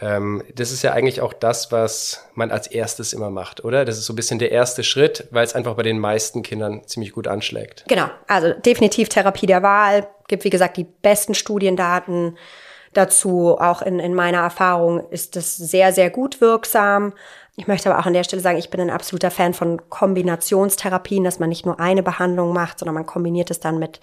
Ähm, 0.00 0.42
das 0.54 0.72
ist 0.72 0.82
ja 0.82 0.92
eigentlich 0.92 1.22
auch 1.22 1.32
das, 1.32 1.72
was 1.72 2.28
man 2.34 2.50
als 2.50 2.66
erstes 2.66 3.12
immer 3.12 3.30
macht, 3.30 3.64
oder? 3.64 3.84
Das 3.84 3.96
ist 3.96 4.04
so 4.04 4.12
ein 4.12 4.16
bisschen 4.16 4.38
der 4.38 4.52
erste 4.52 4.84
Schritt, 4.84 5.26
weil 5.30 5.44
es 5.44 5.54
einfach 5.54 5.74
bei 5.74 5.82
den 5.82 5.98
meisten 5.98 6.42
Kindern 6.42 6.86
ziemlich 6.86 7.12
gut 7.12 7.26
anschlägt. 7.26 7.84
Genau, 7.88 8.08
also 8.26 8.52
definitiv 8.52 9.08
Therapie 9.08 9.46
der 9.46 9.62
Wahl. 9.62 10.06
Gibt, 10.28 10.44
wie 10.44 10.50
gesagt, 10.50 10.76
die 10.76 10.84
besten 10.84 11.34
Studiendaten 11.34 12.36
dazu. 12.92 13.56
Auch 13.58 13.80
in, 13.82 13.98
in 13.98 14.14
meiner 14.14 14.38
Erfahrung 14.38 15.08
ist 15.10 15.36
das 15.36 15.56
sehr, 15.56 15.92
sehr 15.92 16.10
gut 16.10 16.40
wirksam. 16.40 17.14
Ich 17.56 17.66
möchte 17.66 17.90
aber 17.90 17.98
auch 17.98 18.06
an 18.06 18.12
der 18.12 18.24
Stelle 18.24 18.42
sagen, 18.42 18.58
ich 18.58 18.68
bin 18.68 18.80
ein 18.80 18.90
absoluter 18.90 19.30
Fan 19.30 19.54
von 19.54 19.88
Kombinationstherapien, 19.88 21.24
dass 21.24 21.38
man 21.38 21.48
nicht 21.48 21.64
nur 21.64 21.80
eine 21.80 22.02
Behandlung 22.02 22.52
macht, 22.52 22.78
sondern 22.78 22.94
man 22.94 23.06
kombiniert 23.06 23.50
es 23.50 23.60
dann 23.60 23.78
mit, 23.78 24.00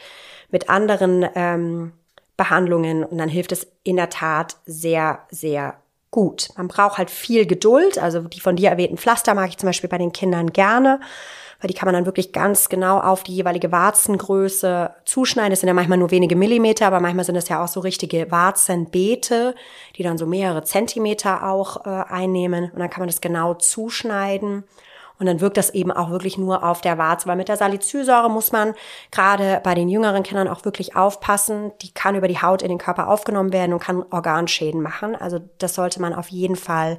mit 0.50 0.70
anderen 0.70 1.28
ähm, 1.36 1.94
Behandlungen 2.36 3.04
und 3.04 3.20
dann 3.20 3.30
hilft 3.30 3.52
es 3.52 3.68
in 3.84 3.98
der 3.98 4.10
Tat 4.10 4.56
sehr, 4.66 5.20
sehr 5.30 5.76
gut. 6.14 6.50
Man 6.56 6.70
braucht 6.70 6.98
halt 6.98 7.10
viel 7.10 7.46
Geduld. 7.46 7.98
Also 7.98 8.22
die 8.22 8.40
von 8.40 8.56
dir 8.56 8.70
erwähnten 8.70 8.98
Pflaster 8.98 9.34
mag 9.34 9.50
ich 9.50 9.58
zum 9.58 9.68
Beispiel 9.68 9.90
bei 9.90 9.98
den 9.98 10.14
Kindern 10.14 10.54
gerne, 10.54 11.02
weil 11.60 11.68
die 11.68 11.74
kann 11.74 11.88
man 11.88 11.96
dann 11.96 12.06
wirklich 12.06 12.32
ganz 12.32 12.70
genau 12.70 13.00
auf 13.00 13.24
die 13.24 13.36
jeweilige 13.36 13.72
Warzengröße 13.72 14.92
zuschneiden. 15.06 15.50
Das 15.50 15.62
sind 15.62 15.68
ja 15.68 15.74
manchmal 15.74 15.98
nur 15.98 16.12
wenige 16.12 16.36
Millimeter, 16.36 16.86
aber 16.86 17.00
manchmal 17.00 17.26
sind 17.26 17.36
es 17.36 17.50
ja 17.50 17.64
auch 17.64 17.68
so 17.68 17.80
richtige 17.80 18.32
Warzenbeete, 18.32 19.56
die 19.98 20.04
dann 20.04 20.20
so 20.20 20.28
mehrere 20.28 20.64
Zentimeter 20.64 21.50
auch 21.50 21.86
äh, 21.86 21.90
einnehmen. 21.90 22.72
Und 22.72 22.80
dann 22.80 22.92
kann 22.92 23.02
man 23.02 23.10
das 23.10 23.20
genau 23.20 23.56
zuschneiden. 23.56 24.66
Und 25.20 25.26
dann 25.28 25.42
wirkt 25.42 25.58
das 25.58 25.70
eben 25.70 25.92
auch 25.92 26.10
wirklich 26.10 26.38
nur 26.38 26.64
auf 26.64 26.82
der 26.82 26.98
Warze, 26.98 27.28
weil 27.28 27.36
mit 27.36 27.48
der 27.48 27.58
Salicylsäure 27.58 28.30
muss 28.30 28.52
man 28.52 28.74
gerade 29.12 29.62
bei 29.64 29.76
den 29.76 29.90
jüngeren 29.90 30.24
Kindern 30.24 30.48
auch 30.48 30.66
wirklich 30.66 30.96
aufpassen. 30.96 31.72
Die 31.82 31.94
kann 31.94 32.16
über 32.16 32.28
die 32.28 32.42
Haut 32.42 32.62
in 32.62 32.70
den 32.70 32.78
Körper 32.78 33.08
aufgenommen 33.08 33.54
werden 33.54 33.74
und 33.74 33.80
kann 33.80 34.04
Organschäden 34.12 34.82
machen. 34.82 35.16
Also 35.16 35.40
das 35.60 35.76
sollte 35.76 36.02
man 36.02 36.14
auf 36.14 36.30
jeden 36.30 36.56
Fall 36.56 36.98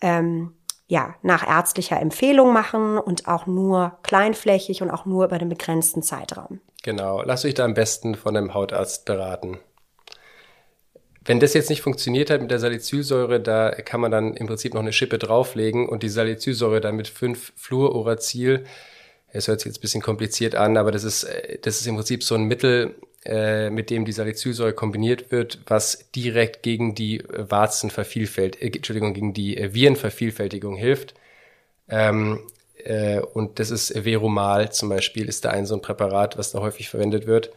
ähm, 0.00 0.54
ja, 0.86 1.14
nach 1.22 1.46
ärztlicher 1.46 2.00
Empfehlung 2.00 2.52
machen 2.52 2.98
und 2.98 3.26
auch 3.26 3.46
nur 3.46 3.98
kleinflächig 4.02 4.82
und 4.82 4.90
auch 4.90 5.06
nur 5.06 5.24
über 5.24 5.38
den 5.38 5.48
begrenzten 5.48 6.02
Zeitraum. 6.02 6.60
Genau, 6.82 7.22
lasst 7.22 7.46
euch 7.46 7.54
da 7.54 7.64
am 7.64 7.74
besten 7.74 8.14
von 8.14 8.36
einem 8.36 8.52
Hautarzt 8.52 9.06
beraten. 9.06 9.58
Wenn 11.24 11.40
das 11.40 11.54
jetzt 11.54 11.70
nicht 11.70 11.80
funktioniert 11.80 12.30
hat 12.30 12.42
mit 12.42 12.50
der 12.50 12.58
Salicylsäure, 12.58 13.40
da 13.40 13.70
kann 13.70 14.00
man 14.00 14.10
dann 14.10 14.34
im 14.34 14.46
Prinzip 14.46 14.74
noch 14.74 14.82
eine 14.82 14.92
Schippe 14.92 15.18
drauflegen 15.18 15.88
und 15.88 16.02
die 16.02 16.08
Salicylsäure 16.10 16.80
dann 16.80 16.96
mit 16.96 17.08
5 17.08 17.52
Fluoruracil, 17.56 18.64
es 19.28 19.48
hört 19.48 19.60
sich 19.60 19.66
jetzt 19.66 19.78
ein 19.78 19.80
bisschen 19.80 20.02
kompliziert 20.02 20.54
an, 20.54 20.76
aber 20.76 20.92
das 20.92 21.02
ist, 21.04 21.24
äh, 21.24 21.58
das 21.60 21.80
ist 21.80 21.86
im 21.86 21.96
Prinzip 21.96 22.22
so 22.22 22.34
ein 22.34 22.44
Mittel, 22.44 22.94
äh, 23.24 23.70
mit 23.70 23.90
dem 23.90 24.04
die 24.04 24.12
Salicylsäure 24.12 24.74
kombiniert 24.74 25.32
wird, 25.32 25.60
was 25.66 26.10
direkt 26.14 26.62
gegen 26.62 26.94
die 26.94 27.22
Warzenvervielfältigung, 27.28 28.68
äh, 28.68 28.76
Entschuldigung, 28.76 29.14
gegen 29.14 29.32
die 29.32 29.56
äh, 29.56 29.72
Virenvervielfältigung 29.74 30.76
hilft. 30.76 31.14
Ähm, 31.88 32.40
äh, 32.84 33.20
und 33.20 33.58
das 33.58 33.70
ist 33.70 33.92
Verumal 33.92 34.72
zum 34.72 34.90
Beispiel, 34.90 35.28
ist 35.28 35.44
da 35.44 35.50
ein 35.50 35.66
so 35.66 35.74
ein 35.74 35.82
Präparat, 35.82 36.38
was 36.38 36.52
da 36.52 36.60
häufig 36.60 36.90
verwendet 36.90 37.26
wird. 37.26 37.50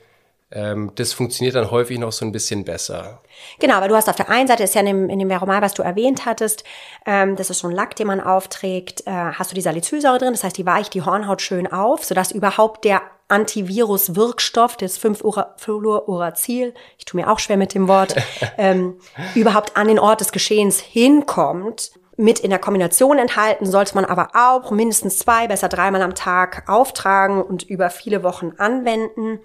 Ähm, 0.49 0.91
das 0.95 1.11
funktioniert 1.11 1.55
dann 1.55 1.71
häufig 1.71 1.99
noch 1.99 2.13
so 2.13 2.25
ein 2.25 2.31
bisschen 2.31 2.63
besser. 2.63 3.21
Genau, 3.59 3.81
weil 3.81 3.89
du 3.89 3.95
hast 3.95 4.07
auf 4.07 4.15
der 4.15 4.29
einen 4.29 4.47
Seite, 4.47 4.63
ist 4.63 4.75
ja 4.75 4.81
in 4.81 4.87
dem, 4.87 5.09
in 5.09 5.19
dem 5.19 5.29
Veromal, 5.29 5.61
was 5.61 5.73
du 5.73 5.83
erwähnt 5.83 6.25
hattest, 6.25 6.63
ähm, 7.05 7.35
das 7.35 7.49
ist 7.49 7.59
so 7.59 7.67
ein 7.67 7.73
Lack, 7.73 7.97
den 7.97 8.07
man 8.07 8.21
aufträgt, 8.21 9.01
äh, 9.05 9.11
hast 9.11 9.51
du 9.51 9.55
die 9.55 9.61
Salicylsäure 9.61 10.19
drin, 10.19 10.31
das 10.31 10.45
heißt, 10.45 10.57
die 10.57 10.65
weicht 10.65 10.93
die 10.93 11.01
Hornhaut 11.01 11.41
schön 11.41 11.67
auf, 11.67 12.05
sodass 12.05 12.31
überhaupt 12.31 12.85
der 12.85 13.01
Antivirus-Wirkstoff, 13.27 14.77
das 14.77 14.97
5-Fluoruracil, 15.01 16.73
ich 16.97 17.03
tue 17.03 17.19
mir 17.19 17.29
auch 17.29 17.39
schwer 17.39 17.57
mit 17.57 17.73
dem 17.73 17.89
Wort, 17.89 18.15
ähm, 18.57 18.99
überhaupt 19.35 19.75
an 19.75 19.89
den 19.89 19.99
Ort 19.99 20.21
des 20.21 20.31
Geschehens 20.31 20.79
hinkommt. 20.79 21.91
Mit 22.19 22.39
in 22.39 22.49
der 22.49 22.57
Kombination 22.57 23.19
enthalten 23.19 23.67
sollte 23.67 23.93
man 23.93 24.03
aber 24.03 24.29
auch 24.33 24.71
mindestens 24.71 25.19
zwei, 25.19 25.47
besser 25.47 25.69
dreimal 25.69 26.01
am 26.01 26.15
Tag 26.15 26.67
auftragen 26.67 27.43
und 27.43 27.61
über 27.61 27.91
viele 27.91 28.23
Wochen 28.23 28.53
anwenden. 28.57 29.39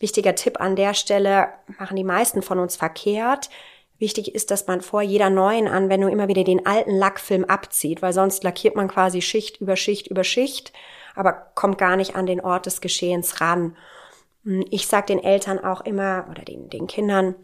Wichtiger 0.00 0.34
Tipp 0.34 0.60
an 0.60 0.74
der 0.74 0.94
Stelle, 0.94 1.48
machen 1.78 1.96
die 1.96 2.04
meisten 2.04 2.42
von 2.42 2.58
uns 2.58 2.74
verkehrt. 2.74 3.50
Wichtig 3.98 4.34
ist, 4.34 4.50
dass 4.50 4.66
man 4.66 4.80
vor 4.80 5.02
jeder 5.02 5.30
neuen 5.30 5.68
Anwendung 5.68 6.10
immer 6.10 6.26
wieder 6.26 6.42
den 6.42 6.66
alten 6.66 6.96
Lackfilm 6.96 7.44
abzieht, 7.44 8.02
weil 8.02 8.12
sonst 8.12 8.42
lackiert 8.42 8.74
man 8.74 8.88
quasi 8.88 9.20
Schicht 9.20 9.60
über 9.60 9.76
Schicht 9.76 10.08
über 10.08 10.24
Schicht, 10.24 10.72
aber 11.14 11.32
kommt 11.54 11.78
gar 11.78 11.96
nicht 11.96 12.16
an 12.16 12.26
den 12.26 12.40
Ort 12.40 12.66
des 12.66 12.80
Geschehens 12.80 13.40
ran. 13.40 13.76
Ich 14.70 14.86
sage 14.86 15.06
den 15.06 15.22
Eltern 15.22 15.62
auch 15.62 15.82
immer 15.82 16.26
oder 16.30 16.42
den, 16.42 16.70
den 16.70 16.86
Kindern, 16.86 17.34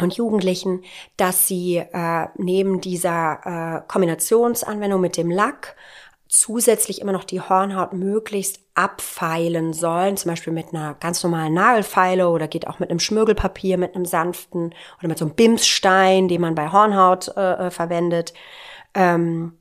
und 0.00 0.14
Jugendlichen, 0.14 0.84
dass 1.16 1.48
sie 1.48 1.76
äh, 1.76 2.26
neben 2.36 2.80
dieser 2.80 3.40
äh, 3.44 3.88
Kombinationsanwendung 3.88 5.00
mit 5.00 5.16
dem 5.16 5.30
Lack 5.30 5.76
zusätzlich 6.28 7.00
immer 7.00 7.12
noch 7.12 7.24
die 7.24 7.40
Hornhaut 7.40 7.94
möglichst 7.94 8.60
abfeilen 8.74 9.72
sollen, 9.72 10.16
zum 10.16 10.30
Beispiel 10.30 10.52
mit 10.52 10.68
einer 10.72 10.94
ganz 11.00 11.22
normalen 11.22 11.54
Nagelfeile 11.54 12.28
oder 12.28 12.46
geht 12.48 12.66
auch 12.66 12.78
mit 12.78 12.90
einem 12.90 13.00
Schmirgelpapier, 13.00 13.78
mit 13.78 13.94
einem 13.94 14.04
sanften 14.04 14.74
oder 14.98 15.08
mit 15.08 15.18
so 15.18 15.24
einem 15.24 15.34
Bimsstein, 15.34 16.28
den 16.28 16.40
man 16.40 16.54
bei 16.54 16.70
Hornhaut 16.70 17.28
äh, 17.36 17.66
äh, 17.66 17.70
verwendet. 17.70 18.34
Ähm, 18.94 19.54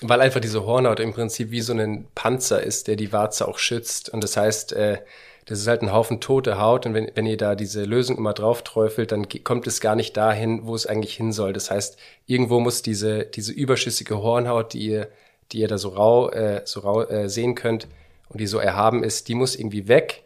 Weil 0.00 0.20
einfach 0.20 0.40
diese 0.40 0.64
Hornhaut 0.64 1.00
im 1.00 1.12
Prinzip 1.12 1.50
wie 1.50 1.60
so 1.60 1.72
ein 1.72 2.06
Panzer 2.14 2.62
ist, 2.62 2.86
der 2.86 2.96
die 2.96 3.12
Warze 3.12 3.46
auch 3.46 3.58
schützt. 3.58 4.08
Und 4.08 4.22
das 4.22 4.36
heißt, 4.36 4.72
äh, 4.72 4.98
das 5.46 5.58
ist 5.58 5.66
halt 5.66 5.82
ein 5.82 5.92
Haufen 5.92 6.20
tote 6.20 6.60
Haut 6.60 6.86
und 6.86 6.94
wenn, 6.94 7.10
wenn 7.14 7.26
ihr 7.26 7.36
da 7.36 7.56
diese 7.56 7.82
Lösung 7.82 8.16
immer 8.16 8.34
drauf 8.34 8.62
träufelt, 8.62 9.10
dann 9.10 9.26
kommt 9.42 9.66
es 9.66 9.80
gar 9.80 9.96
nicht 9.96 10.16
dahin, 10.16 10.64
wo 10.64 10.76
es 10.76 10.86
eigentlich 10.86 11.14
hin 11.14 11.32
soll. 11.32 11.52
Das 11.52 11.72
heißt, 11.72 11.98
irgendwo 12.26 12.60
muss 12.60 12.82
diese, 12.82 13.24
diese 13.24 13.52
überschüssige 13.52 14.22
Hornhaut, 14.22 14.74
die 14.74 14.86
ihr 14.86 15.08
die 15.52 15.60
ihr 15.60 15.68
da 15.68 15.78
so 15.78 15.90
rau, 15.90 16.30
äh, 16.30 16.62
so 16.64 16.80
rau 16.80 17.02
äh, 17.02 17.28
sehen 17.28 17.54
könnt 17.54 17.88
und 18.28 18.40
die 18.40 18.46
so 18.46 18.58
erhaben 18.58 19.02
ist, 19.02 19.28
die 19.28 19.34
muss 19.34 19.56
irgendwie 19.56 19.88
weg. 19.88 20.24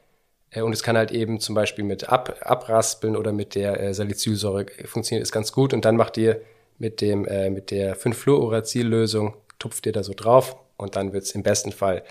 Äh, 0.51 0.63
und 0.63 0.73
es 0.73 0.83
kann 0.83 0.97
halt 0.97 1.11
eben 1.11 1.41
zum 1.41 1.55
Beispiel 1.55 1.85
mit 1.85 2.09
Ab 2.09 2.37
Abraspeln 2.43 3.17
oder 3.17 3.33
mit 3.33 3.55
der 3.55 3.81
äh, 3.81 3.95
Salicylsäure 3.95 4.67
funktioniert 4.85 5.25
es 5.25 5.33
ganz 5.33 5.53
gut. 5.53 5.73
Und 5.73 5.85
dann 5.85 5.97
macht 5.97 6.17
ihr 6.17 6.41
mit 6.79 7.01
dem 7.01 7.25
äh, 7.27 7.51
mit 7.51 7.71
der 7.71 7.97
5-Fluoracil-Lösung, 7.97 9.35
tupft 9.59 9.87
ihr 9.87 9.93
da 9.93 10.03
so 10.03 10.13
drauf 10.15 10.57
und 10.77 10.97
dann 10.97 11.13
wird's 11.13 11.33
im 11.33 11.43
besten 11.43 11.73
Fall 11.73 12.03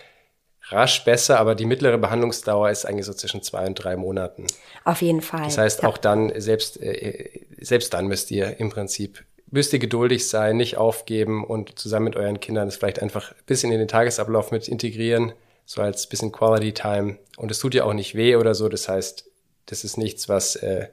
rasch 0.69 1.03
besser, 1.03 1.39
aber 1.39 1.55
die 1.55 1.65
mittlere 1.65 1.97
Behandlungsdauer 1.97 2.69
ist 2.69 2.85
eigentlich 2.85 3.05
so 3.05 3.13
zwischen 3.13 3.41
zwei 3.41 3.67
und 3.67 3.75
drei 3.75 3.97
Monaten. 3.97 4.47
Auf 4.85 5.01
jeden 5.01 5.21
Fall. 5.21 5.43
Das 5.43 5.57
heißt, 5.57 5.83
ja. 5.83 5.89
auch 5.89 5.97
dann, 5.97 6.31
selbst, 6.39 6.81
äh, 6.81 7.41
selbst 7.59 7.93
dann 7.93 8.07
müsst 8.07 8.31
ihr 8.31 8.59
im 8.59 8.69
Prinzip 8.69 9.25
müsst 9.53 9.71
ihr 9.71 9.77
geduldig 9.77 10.27
sein, 10.27 10.57
nicht 10.57 10.77
aufgeben 10.77 11.45
und 11.45 11.77
zusammen 11.77 12.05
mit 12.05 12.15
euren 12.15 12.39
Kindern 12.39 12.67
es 12.67 12.77
vielleicht 12.77 12.99
einfach 12.99 13.31
ein 13.31 13.45
bisschen 13.45 13.71
in 13.71 13.77
den 13.77 13.87
Tagesablauf 13.87 14.51
mit 14.51 14.67
integrieren, 14.67 15.33
so 15.65 15.79
als 15.79 16.07
bisschen 16.07 16.31
Quality 16.31 16.73
Time. 16.73 17.19
Und 17.37 17.51
es 17.51 17.59
tut 17.59 17.75
ja 17.75 17.83
auch 17.83 17.93
nicht 17.93 18.15
weh 18.15 18.35
oder 18.35 18.55
so. 18.55 18.67
Das 18.67 18.89
heißt, 18.89 19.29
das 19.67 19.83
ist 19.83 19.95
nichts, 19.97 20.27
was, 20.27 20.55
äh, 20.55 20.87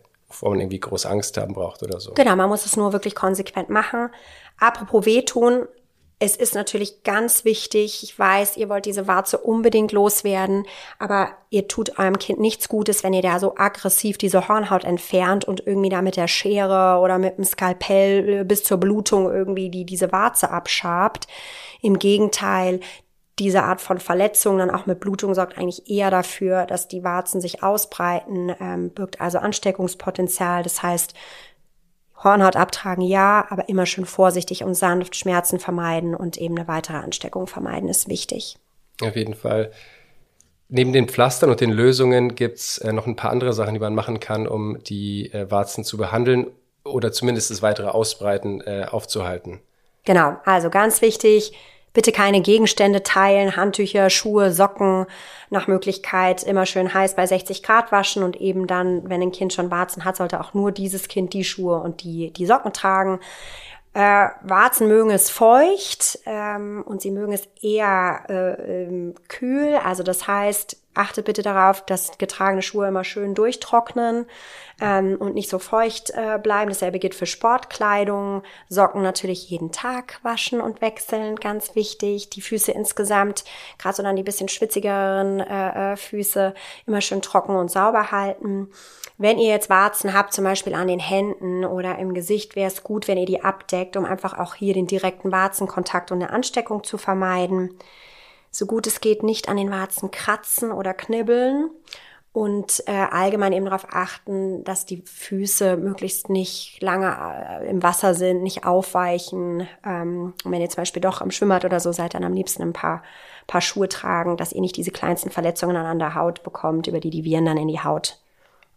man 0.50 0.60
irgendwie 0.60 0.78
große 0.78 1.08
Angst 1.08 1.38
haben 1.38 1.54
braucht 1.54 1.82
oder 1.82 2.00
so. 2.00 2.12
Genau, 2.12 2.36
man 2.36 2.50
muss 2.50 2.66
es 2.66 2.76
nur 2.76 2.92
wirklich 2.92 3.14
konsequent 3.14 3.70
machen. 3.70 4.10
Apropos 4.58 5.06
wehtun, 5.06 5.66
es 6.22 6.36
ist 6.36 6.54
natürlich 6.54 7.02
ganz 7.02 7.46
wichtig, 7.46 8.02
ich 8.02 8.16
weiß, 8.16 8.58
ihr 8.58 8.68
wollt 8.68 8.84
diese 8.84 9.08
Warze 9.08 9.38
unbedingt 9.38 9.90
loswerden, 9.90 10.66
aber 10.98 11.30
ihr 11.48 11.66
tut 11.66 11.98
eurem 11.98 12.18
Kind 12.18 12.38
nichts 12.38 12.68
Gutes, 12.68 13.02
wenn 13.02 13.14
ihr 13.14 13.22
da 13.22 13.40
so 13.40 13.56
aggressiv 13.56 14.18
diese 14.18 14.46
Hornhaut 14.46 14.84
entfernt 14.84 15.46
und 15.46 15.66
irgendwie 15.66 15.88
da 15.88 16.02
mit 16.02 16.16
der 16.16 16.28
Schere 16.28 17.00
oder 17.00 17.16
mit 17.18 17.38
dem 17.38 17.44
Skalpell 17.44 18.44
bis 18.44 18.64
zur 18.64 18.76
Blutung 18.76 19.32
irgendwie 19.32 19.70
die, 19.70 19.86
diese 19.86 20.12
Warze 20.12 20.50
abschabt. 20.50 21.26
Im 21.80 21.98
Gegenteil, 21.98 22.80
diese 23.38 23.62
Art 23.62 23.80
von 23.80 23.98
Verletzung 23.98 24.58
dann 24.58 24.70
auch 24.70 24.84
mit 24.84 25.00
Blutung 25.00 25.34
sorgt 25.34 25.56
eigentlich 25.56 25.90
eher 25.90 26.10
dafür, 26.10 26.66
dass 26.66 26.86
die 26.86 27.02
Warzen 27.02 27.40
sich 27.40 27.62
ausbreiten, 27.62 28.54
ähm, 28.60 28.90
birgt 28.90 29.22
also 29.22 29.38
Ansteckungspotenzial. 29.38 30.62
Das 30.62 30.82
heißt, 30.82 31.14
Hornhaut 32.22 32.56
abtragen, 32.56 33.02
ja, 33.02 33.46
aber 33.48 33.68
immer 33.68 33.86
schön 33.86 34.04
vorsichtig 34.04 34.62
und 34.62 34.74
sanft 34.74 35.16
Schmerzen 35.16 35.58
vermeiden 35.58 36.14
und 36.14 36.36
eben 36.36 36.58
eine 36.58 36.68
weitere 36.68 36.98
Ansteckung 36.98 37.46
vermeiden 37.46 37.88
ist 37.88 38.08
wichtig. 38.08 38.58
Auf 39.02 39.16
jeden 39.16 39.34
Fall. 39.34 39.72
Neben 40.68 40.92
den 40.92 41.08
Pflastern 41.08 41.50
und 41.50 41.60
den 41.60 41.70
Lösungen 41.70 42.34
gibt's 42.34 42.78
äh, 42.78 42.92
noch 42.92 43.06
ein 43.06 43.16
paar 43.16 43.30
andere 43.30 43.52
Sachen, 43.52 43.74
die 43.74 43.80
man 43.80 43.94
machen 43.94 44.20
kann, 44.20 44.46
um 44.46 44.82
die 44.84 45.32
äh, 45.32 45.50
Warzen 45.50 45.82
zu 45.82 45.96
behandeln 45.96 46.46
oder 46.84 47.10
zumindest 47.10 47.50
das 47.50 47.62
weitere 47.62 47.88
Ausbreiten 47.88 48.60
äh, 48.60 48.86
aufzuhalten. 48.88 49.60
Genau, 50.04 50.36
also 50.44 50.70
ganz 50.70 51.02
wichtig, 51.02 51.52
Bitte 51.92 52.12
keine 52.12 52.40
Gegenstände 52.40 53.02
teilen, 53.02 53.56
Handtücher, 53.56 54.10
Schuhe, 54.10 54.52
Socken, 54.52 55.06
nach 55.50 55.66
Möglichkeit 55.66 56.44
immer 56.44 56.64
schön 56.64 56.94
heiß 56.94 57.16
bei 57.16 57.26
60 57.26 57.64
Grad 57.64 57.90
waschen 57.90 58.22
und 58.22 58.36
eben 58.36 58.68
dann, 58.68 59.08
wenn 59.10 59.20
ein 59.20 59.32
Kind 59.32 59.52
schon 59.52 59.72
Warzen 59.72 60.04
hat, 60.04 60.16
sollte 60.16 60.40
auch 60.40 60.54
nur 60.54 60.70
dieses 60.70 61.08
Kind 61.08 61.32
die 61.32 61.42
Schuhe 61.42 61.80
und 61.80 62.04
die, 62.04 62.32
die 62.32 62.46
Socken 62.46 62.72
tragen. 62.72 63.18
Äh, 63.92 64.28
Warzen 64.42 64.86
mögen 64.86 65.10
es 65.10 65.30
feucht 65.30 66.20
ähm, 66.24 66.84
und 66.86 67.02
sie 67.02 67.10
mögen 67.10 67.32
es 67.32 67.48
eher 67.60 68.22
äh, 68.28 68.84
ähm, 68.84 69.14
kühl. 69.26 69.74
Also 69.84 70.04
das 70.04 70.28
heißt, 70.28 70.76
achtet 70.94 71.24
bitte 71.24 71.42
darauf, 71.42 71.84
dass 71.84 72.16
getragene 72.18 72.62
Schuhe 72.62 72.86
immer 72.86 73.02
schön 73.02 73.34
durchtrocknen 73.34 74.26
ähm, 74.80 75.16
und 75.18 75.34
nicht 75.34 75.48
so 75.48 75.58
feucht 75.58 76.10
äh, 76.10 76.38
bleiben. 76.40 76.70
Dasselbe 76.70 77.00
gilt 77.00 77.16
für 77.16 77.26
Sportkleidung. 77.26 78.42
Socken 78.68 79.02
natürlich 79.02 79.50
jeden 79.50 79.72
Tag 79.72 80.20
waschen 80.22 80.60
und 80.60 80.80
wechseln, 80.80 81.36
ganz 81.36 81.74
wichtig. 81.74 82.30
Die 82.30 82.42
Füße 82.42 82.70
insgesamt, 82.70 83.44
gerade 83.78 83.96
so 83.96 84.02
dann 84.04 84.16
die 84.16 84.22
bisschen 84.22 84.48
schwitzigeren 84.48 85.40
äh, 85.40 85.92
äh, 85.92 85.96
Füße, 85.96 86.54
immer 86.86 87.00
schön 87.00 87.22
trocken 87.22 87.56
und 87.56 87.70
sauber 87.70 88.12
halten. 88.12 88.70
Wenn 89.20 89.38
ihr 89.38 89.50
jetzt 89.50 89.70
Warzen 89.70 90.14
habt, 90.14 90.32
zum 90.32 90.44
Beispiel 90.44 90.74
an 90.74 90.88
den 90.88 90.98
Händen 90.98 91.64
oder 91.64 91.98
im 91.98 92.14
Gesicht, 92.14 92.56
wäre 92.56 92.68
es 92.68 92.82
gut, 92.82 93.06
wenn 93.06 93.18
ihr 93.18 93.26
die 93.26 93.44
abdeckt, 93.44 93.96
um 93.96 94.04
einfach 94.04 94.38
auch 94.38 94.54
hier 94.54 94.74
den 94.74 94.86
direkten 94.86 95.30
Warzenkontakt 95.30 96.10
und 96.10 96.22
eine 96.22 96.30
Ansteckung 96.30 96.84
zu 96.84 96.98
vermeiden 96.98 97.78
so 98.50 98.66
gut 98.66 98.86
es 98.86 99.00
geht 99.00 99.22
nicht 99.22 99.48
an 99.48 99.56
den 99.56 99.70
Warzen 99.70 100.10
kratzen 100.10 100.72
oder 100.72 100.92
knibbeln 100.92 101.70
und 102.32 102.82
äh, 102.86 102.92
allgemein 102.92 103.52
eben 103.52 103.64
darauf 103.64 103.86
achten, 103.90 104.62
dass 104.62 104.86
die 104.86 105.02
Füße 105.04 105.76
möglichst 105.76 106.30
nicht 106.30 106.80
lange 106.80 107.16
äh, 107.60 107.68
im 107.68 107.82
Wasser 107.82 108.14
sind, 108.14 108.42
nicht 108.42 108.64
aufweichen. 108.64 109.66
Ähm, 109.84 110.34
wenn 110.44 110.60
ihr 110.60 110.68
zum 110.68 110.82
Beispiel 110.82 111.02
doch 111.02 111.20
am 111.20 111.32
Schwimmbad 111.32 111.64
oder 111.64 111.80
so 111.80 111.90
seid, 111.90 112.14
dann 112.14 112.24
am 112.24 112.34
liebsten 112.34 112.62
ein 112.62 112.72
paar, 112.72 113.02
paar 113.48 113.60
Schuhe 113.60 113.88
tragen, 113.88 114.36
dass 114.36 114.52
ihr 114.52 114.60
nicht 114.60 114.76
diese 114.76 114.92
kleinsten 114.92 115.30
Verletzungen 115.30 115.76
an 115.76 115.98
der 115.98 116.14
Haut 116.14 116.44
bekommt, 116.44 116.86
über 116.86 117.00
die 117.00 117.10
die 117.10 117.24
Viren 117.24 117.46
dann 117.46 117.56
in 117.56 117.68
die 117.68 117.80
Haut 117.80 118.20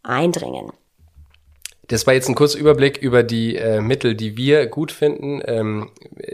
eindringen. 0.03 0.71
Das 1.87 2.07
war 2.07 2.13
jetzt 2.13 2.29
ein 2.29 2.35
kurzer 2.35 2.59
Überblick 2.59 2.97
über 2.97 3.23
die 3.23 3.57
äh, 3.57 3.81
Mittel, 3.81 4.15
die 4.15 4.37
wir 4.37 4.67
gut 4.67 4.91
finden, 4.91 5.41
ähm, 5.45 5.91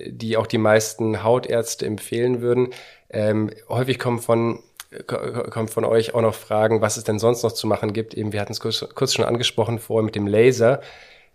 die 0.07 0.37
auch 0.37 0.47
die 0.47 0.59
meisten 0.59 1.23
Hautärzte 1.23 1.85
empfehlen 1.85 2.41
würden. 2.41 2.69
Ähm, 3.09 3.49
häufig 3.67 3.97
kommen 3.97 4.19
von 4.19 4.59
kommen 5.05 5.67
von 5.67 5.85
euch 5.85 6.15
auch 6.15 6.21
noch 6.21 6.33
Fragen, 6.33 6.81
was 6.81 6.97
es 6.97 7.03
denn 7.03 7.19
sonst 7.19 7.43
noch 7.43 7.51
zu 7.51 7.67
machen 7.67 7.93
gibt. 7.93 8.15
Eben, 8.15 8.33
wir 8.33 8.41
hatten 8.41 8.53
es 8.53 8.59
kurz, 8.59 8.83
kurz 8.95 9.13
schon 9.13 9.25
angesprochen 9.25 9.77
vorher 9.77 10.03
mit 10.03 10.15
dem 10.15 10.25
Laser. 10.25 10.81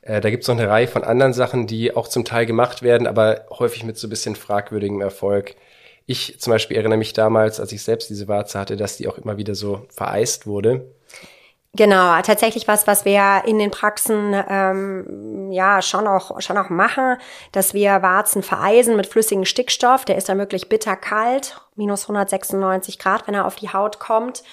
Äh, 0.03 0.21
da 0.21 0.31
gibt 0.31 0.43
es 0.43 0.49
noch 0.49 0.59
eine 0.59 0.69
Reihe 0.69 0.89
von 0.89 1.05
anderen 1.05 1.33
Sachen, 1.33 1.67
die 1.67 1.95
auch 1.95 2.09
zum 2.09 2.25
Teil 2.25 2.47
gemacht 2.47 2.83
werden, 2.83 3.07
aber 3.07 3.47
häufig 3.51 3.85
mit 3.85 3.97
so 3.97 4.07
ein 4.07 4.11
bisschen 4.11 4.37
fragwürdigem 4.37 5.01
Erfolg. 5.01 5.55
Ich 6.07 6.39
zum 6.41 6.51
Beispiel 6.51 6.77
erinnere 6.77 6.99
mich 6.99 7.13
damals, 7.13 7.61
als 7.61 7.73
ich 7.73 7.83
selbst 7.83 8.11
diese 8.11 8.29
Warze 8.29 8.59
hatte, 8.59 8.77
dass 8.77 8.97
die 8.97 9.09
auch 9.09 9.19
immer 9.19 9.39
wieder 9.39 9.55
so 9.55 9.87
vereist 9.89 10.47
wurde. 10.47 10.94
Genau, 11.77 12.21
tatsächlich 12.23 12.69
was, 12.69 12.87
was 12.87 13.05
wir 13.05 13.43
in 13.47 13.59
den 13.59 13.73
Praxen 13.73 14.33
ähm, 14.49 15.51
ja 15.51 15.83
schon 15.83 16.07
auch 16.07 16.41
schon 16.41 16.57
auch 16.57 16.69
machen, 16.69 17.17
dass 17.51 17.75
wir 17.75 18.01
Warzen 18.01 18.45
vereisen 18.45 18.95
mit 18.95 19.09
flüssigem 19.09 19.45
Stickstoff. 19.45 20.05
Der 20.05 20.17
ist 20.17 20.29
dann 20.29 20.39
wirklich 20.39 20.69
bitterkalt, 20.69 21.61
minus 21.75 22.05
196 22.05 23.01
Grad, 23.01 23.27
wenn 23.27 23.35
er 23.35 23.45
auf 23.45 23.57
die 23.57 23.71
Haut 23.71 23.99
kommt. 23.99 24.45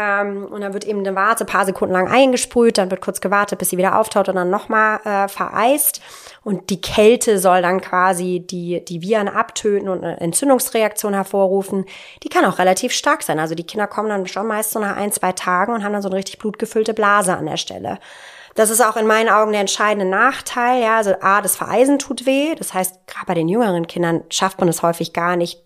Ähm, 0.00 0.46
und 0.46 0.60
dann 0.60 0.72
wird 0.72 0.84
eben 0.84 1.00
eine 1.00 1.16
Warze 1.16 1.44
paar 1.44 1.66
Sekunden 1.66 1.92
lang 1.92 2.06
eingesprüht, 2.06 2.78
dann 2.78 2.88
wird 2.88 3.00
kurz 3.00 3.20
gewartet, 3.20 3.58
bis 3.58 3.70
sie 3.70 3.78
wieder 3.78 3.98
auftaut 3.98 4.28
und 4.28 4.36
dann 4.36 4.48
nochmal 4.48 5.00
äh, 5.04 5.26
vereist. 5.26 6.00
Und 6.44 6.70
die 6.70 6.80
Kälte 6.80 7.40
soll 7.40 7.62
dann 7.62 7.80
quasi 7.80 8.44
die, 8.48 8.84
die 8.84 9.02
Viren 9.02 9.28
abtöten 9.28 9.88
und 9.88 10.04
eine 10.04 10.20
Entzündungsreaktion 10.20 11.14
hervorrufen. 11.14 11.84
Die 12.22 12.28
kann 12.28 12.44
auch 12.44 12.60
relativ 12.60 12.92
stark 12.92 13.24
sein. 13.24 13.40
Also 13.40 13.56
die 13.56 13.66
Kinder 13.66 13.88
kommen 13.88 14.08
dann 14.08 14.28
schon 14.28 14.46
meist 14.46 14.70
so 14.70 14.78
nach 14.78 14.96
ein, 14.96 15.10
zwei 15.10 15.32
Tagen 15.32 15.72
und 15.72 15.82
haben 15.82 15.92
dann 15.92 16.02
so 16.02 16.08
eine 16.08 16.16
richtig 16.16 16.38
blutgefüllte 16.38 16.94
Blase 16.94 17.36
an 17.36 17.46
der 17.46 17.56
Stelle. 17.56 17.98
Das 18.54 18.70
ist 18.70 18.80
auch 18.80 18.96
in 18.96 19.06
meinen 19.06 19.28
Augen 19.28 19.50
der 19.50 19.62
entscheidende 19.62 20.08
Nachteil. 20.08 20.80
Ja, 20.80 20.98
also 20.98 21.14
A, 21.20 21.42
das 21.42 21.56
Vereisen 21.56 21.98
tut 21.98 22.24
weh. 22.24 22.54
Das 22.54 22.72
heißt, 22.72 23.06
gerade 23.08 23.26
bei 23.26 23.34
den 23.34 23.48
jüngeren 23.48 23.88
Kindern 23.88 24.22
schafft 24.30 24.60
man 24.60 24.68
es 24.68 24.82
häufig 24.82 25.12
gar 25.12 25.34
nicht, 25.34 25.62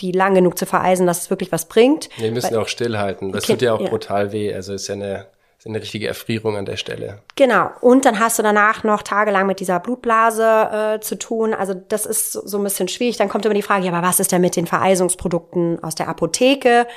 die 0.00 0.12
lang 0.12 0.34
genug 0.34 0.58
zu 0.58 0.66
vereisen, 0.66 1.06
dass 1.06 1.22
es 1.22 1.30
wirklich 1.30 1.52
was 1.52 1.68
bringt. 1.68 2.08
Wir 2.18 2.32
müssen 2.32 2.52
Weil, 2.52 2.58
auch 2.58 2.68
stillhalten. 2.68 3.32
Das 3.32 3.44
tut 3.44 3.62
ja 3.62 3.74
auch 3.74 3.80
ja. 3.80 3.88
brutal 3.88 4.32
weh. 4.32 4.52
Also 4.52 4.72
ist 4.74 4.88
ja 4.88 4.94
eine 4.94 5.26
ist 5.62 5.68
eine 5.68 5.80
richtige 5.80 6.08
Erfrierung 6.08 6.56
an 6.56 6.64
der 6.64 6.76
Stelle. 6.76 7.20
Genau. 7.36 7.70
Und 7.80 8.04
dann 8.04 8.18
hast 8.18 8.36
du 8.36 8.42
danach 8.42 8.82
noch 8.82 9.02
tagelang 9.02 9.46
mit 9.46 9.60
dieser 9.60 9.78
Blutblase 9.78 10.96
äh, 10.96 11.00
zu 11.00 11.16
tun. 11.16 11.54
Also 11.54 11.72
das 11.72 12.04
ist 12.04 12.32
so, 12.32 12.44
so 12.44 12.58
ein 12.58 12.64
bisschen 12.64 12.88
schwierig. 12.88 13.16
Dann 13.16 13.28
kommt 13.28 13.44
immer 13.44 13.54
die 13.54 13.62
Frage, 13.62 13.86
ja, 13.86 13.92
aber 13.92 14.04
was 14.04 14.18
ist 14.18 14.32
denn 14.32 14.40
mit 14.40 14.56
den 14.56 14.66
Vereisungsprodukten 14.66 15.82
aus 15.84 15.94
der 15.94 16.08
Apotheke? 16.08 16.88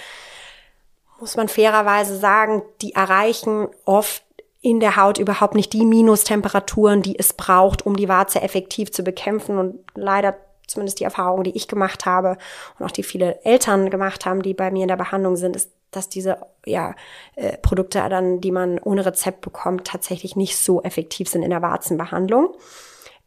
Muss 1.20 1.38
man 1.38 1.48
fairerweise 1.48 2.18
sagen, 2.18 2.64
die 2.82 2.94
erreichen 2.94 3.68
oft 3.86 4.24
in 4.62 4.80
der 4.80 4.96
Haut 4.96 5.20
überhaupt 5.20 5.54
nicht 5.54 5.72
die 5.74 5.86
Minustemperaturen, 5.86 7.04
die 7.04 7.20
es 7.20 7.34
braucht, 7.34 7.86
um 7.86 7.96
die 7.96 8.10
Warze 8.10 8.42
effektiv 8.42 8.92
zu 8.92 9.04
bekämpfen. 9.04 9.60
Und 9.60 9.80
leider 9.94 10.36
zumindest 10.76 11.00
die 11.00 11.06
Erfahrung, 11.06 11.44
die 11.44 11.56
ich 11.56 11.68
gemacht 11.68 12.06
habe 12.06 12.38
und 12.78 12.86
auch 12.86 12.92
die 12.92 13.04
viele 13.04 13.44
Eltern 13.44 13.90
gemacht 13.90 14.26
haben, 14.26 14.42
die 14.42 14.54
bei 14.54 14.70
mir 14.70 14.84
in 14.84 14.90
der 14.90 14.98
Behandlung 14.98 15.36
sind, 15.36 15.56
ist, 15.56 15.72
dass 15.92 16.10
diese 16.10 16.38
ja, 16.66 16.94
äh, 17.36 17.58
Produkte 17.58 18.08
dann, 18.10 18.42
die 18.42 18.52
man 18.52 18.80
ohne 18.80 19.06
Rezept 19.06 19.42
bekommt, 19.42 19.88
tatsächlich 19.88 20.36
nicht 20.36 20.58
so 20.58 20.84
effektiv 20.84 21.30
sind 21.30 21.44
in 21.44 21.50
der 21.50 21.62
Warzenbehandlung. 21.62 22.56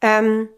Ähm, 0.00 0.48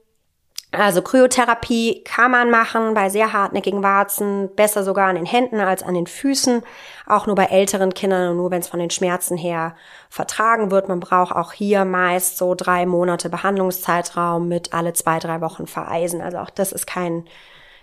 also 0.72 1.02
Kryotherapie 1.02 2.04
kann 2.04 2.30
man 2.30 2.50
machen 2.50 2.94
bei 2.94 3.08
sehr 3.08 3.32
hartnäckigen 3.32 3.82
Warzen, 3.82 4.54
besser 4.54 4.84
sogar 4.84 5.08
an 5.08 5.16
den 5.16 5.26
Händen 5.26 5.58
als 5.58 5.82
an 5.82 5.94
den 5.94 6.06
Füßen, 6.06 6.62
auch 7.06 7.26
nur 7.26 7.34
bei 7.34 7.46
älteren 7.46 7.92
Kindern 7.92 8.30
und 8.30 8.36
nur 8.36 8.52
wenn 8.52 8.60
es 8.60 8.68
von 8.68 8.78
den 8.78 8.90
Schmerzen 8.90 9.36
her 9.36 9.74
vertragen 10.08 10.70
wird. 10.70 10.88
Man 10.88 11.00
braucht 11.00 11.34
auch 11.34 11.52
hier 11.52 11.84
meist 11.84 12.38
so 12.38 12.54
drei 12.54 12.86
Monate 12.86 13.30
Behandlungszeitraum 13.30 14.46
mit 14.46 14.72
alle 14.72 14.92
zwei, 14.92 15.18
drei 15.18 15.40
Wochen 15.40 15.66
vereisen. 15.66 16.20
Also 16.20 16.38
auch 16.38 16.50
das 16.50 16.70
ist 16.70 16.86
kein, 16.86 17.24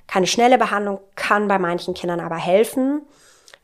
keine 0.08 0.28
schnelle 0.28 0.58
Behandlung, 0.58 1.00
kann 1.15 1.50
bei 1.50 1.60
manchen 1.60 1.93
Kindern 1.93 2.21
aber 2.21 2.38
helfen. 2.38 3.02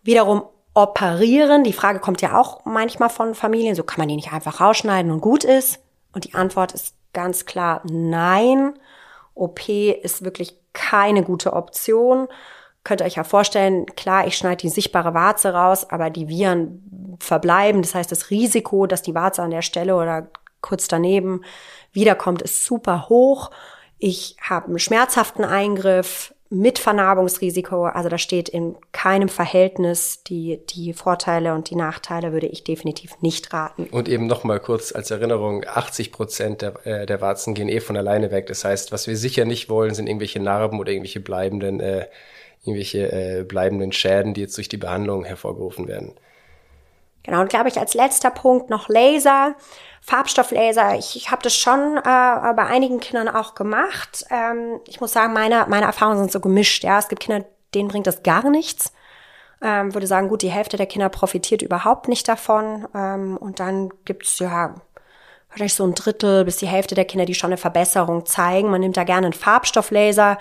Wiederum 0.03 0.43
operieren. 0.73 1.63
Die 1.63 1.71
Frage 1.71 1.99
kommt 1.99 2.21
ja 2.21 2.37
auch 2.37 2.65
manchmal 2.65 3.09
von 3.09 3.35
Familien, 3.35 3.75
so 3.75 3.83
kann 3.83 3.99
man 3.99 4.09
die 4.09 4.17
nicht 4.17 4.33
einfach 4.33 4.59
rausschneiden 4.59 5.11
und 5.11 5.21
gut 5.21 5.45
ist. 5.45 5.79
Und 6.13 6.25
die 6.25 6.33
Antwort 6.33 6.73
ist 6.73 6.95
ganz 7.13 7.45
klar 7.45 7.81
nein. 7.85 8.73
OP 9.35 9.67
ist 9.69 10.23
wirklich 10.23 10.57
keine 10.73 11.23
gute 11.23 11.53
Option. 11.53 12.27
Könnt 12.83 13.01
ihr 13.01 13.05
euch 13.05 13.15
ja 13.15 13.23
vorstellen, 13.23 13.85
klar, 13.95 14.27
ich 14.27 14.37
schneide 14.37 14.57
die 14.57 14.69
sichtbare 14.69 15.13
Warze 15.13 15.53
raus, 15.53 15.89
aber 15.89 16.09
die 16.09 16.27
Viren 16.27 17.17
verbleiben. 17.19 17.81
Das 17.81 17.95
heißt, 17.95 18.11
das 18.11 18.29
Risiko, 18.29 18.87
dass 18.87 19.01
die 19.01 19.15
Warze 19.15 19.41
an 19.41 19.51
der 19.51 19.61
Stelle 19.61 19.95
oder 19.95 20.27
kurz 20.61 20.87
daneben 20.87 21.43
wiederkommt, 21.91 22.41
ist 22.41 22.65
super 22.65 23.07
hoch. 23.09 23.51
Ich 23.99 24.35
habe 24.41 24.67
einen 24.67 24.79
schmerzhaften 24.79 25.45
Eingriff 25.45 26.32
mit 26.53 26.77
Vernarbungsrisiko. 26.77 27.85
Also 27.85 28.09
da 28.09 28.19
steht 28.19 28.47
in 28.47 28.75
keinem 28.91 29.27
Verhältnis 29.27 30.21
die, 30.23 30.59
die 30.69 30.93
Vorteile 30.93 31.55
und 31.55 31.71
die 31.71 31.75
Nachteile 31.75 32.31
würde 32.31 32.45
ich 32.45 32.63
definitiv 32.63 33.19
nicht 33.21 33.51
raten. 33.53 33.87
Und 33.91 34.07
eben 34.07 34.27
nochmal 34.27 34.59
kurz 34.59 34.93
als 34.93 35.09
Erinnerung, 35.09 35.65
80 35.65 36.11
Prozent 36.11 36.61
der, 36.61 36.85
äh, 36.85 37.05
der 37.07 37.21
Warzen 37.21 37.55
gehen 37.55 37.69
eh 37.69 37.79
von 37.79 37.97
alleine 37.97 38.29
weg. 38.29 38.45
Das 38.45 38.63
heißt, 38.63 38.91
was 38.91 39.07
wir 39.07 39.17
sicher 39.17 39.45
nicht 39.45 39.67
wollen, 39.67 39.95
sind 39.95 40.05
irgendwelche 40.05 40.39
Narben 40.39 40.79
oder 40.79 40.91
irgendwelche 40.91 41.21
bleibenden, 41.21 41.79
äh, 41.79 42.05
irgendwelche 42.63 43.11
äh, 43.11 43.43
bleibenden 43.43 43.91
Schäden, 43.91 44.35
die 44.35 44.41
jetzt 44.41 44.55
durch 44.55 44.69
die 44.69 44.77
Behandlung 44.77 45.25
hervorgerufen 45.25 45.87
werden. 45.87 46.13
Genau, 47.23 47.41
und 47.41 47.49
glaube 47.49 47.69
ich 47.69 47.79
als 47.79 47.95
letzter 47.95 48.29
Punkt 48.29 48.69
noch 48.69 48.89
Laser. 48.89 49.55
Farbstofflaser, 50.05 50.95
ich, 50.95 51.15
ich 51.15 51.31
habe 51.31 51.41
das 51.41 51.55
schon 51.55 51.97
äh, 51.97 52.01
bei 52.03 52.65
einigen 52.65 52.99
Kindern 52.99 53.29
auch 53.29 53.55
gemacht. 53.55 54.25
Ähm, 54.29 54.81
ich 54.85 54.99
muss 54.99 55.13
sagen, 55.13 55.31
meine, 55.31 55.65
meine 55.69 55.85
Erfahrungen 55.85 56.17
sind 56.17 56.31
so 56.31 56.41
gemischt. 56.41 56.83
Ja, 56.83 56.99
es 56.99 57.07
gibt 57.07 57.21
Kinder, 57.21 57.45
denen 57.73 57.87
bringt 57.87 58.05
das 58.05 58.21
gar 58.21 58.49
nichts. 58.49 58.91
Ähm, 59.61 59.93
würde 59.93 60.07
sagen, 60.07 60.27
gut, 60.27 60.41
die 60.41 60.51
Hälfte 60.51 60.75
der 60.75 60.87
Kinder 60.87 61.07
profitiert 61.07 61.61
überhaupt 61.61 62.09
nicht 62.09 62.27
davon. 62.27 62.85
Ähm, 62.93 63.37
und 63.37 63.61
dann 63.61 63.91
gibt's 64.03 64.39
ja 64.39 64.75
wahrscheinlich 65.49 65.73
so 65.73 65.85
ein 65.85 65.95
Drittel 65.95 66.43
bis 66.43 66.57
die 66.57 66.67
Hälfte 66.67 66.95
der 66.95 67.05
Kinder, 67.05 67.25
die 67.25 67.33
schon 67.33 67.51
eine 67.51 67.57
Verbesserung 67.57 68.25
zeigen. 68.25 68.69
Man 68.69 68.81
nimmt 68.81 68.97
da 68.97 69.05
gerne 69.05 69.27
einen 69.27 69.33
Farbstofflaser. 69.33 70.37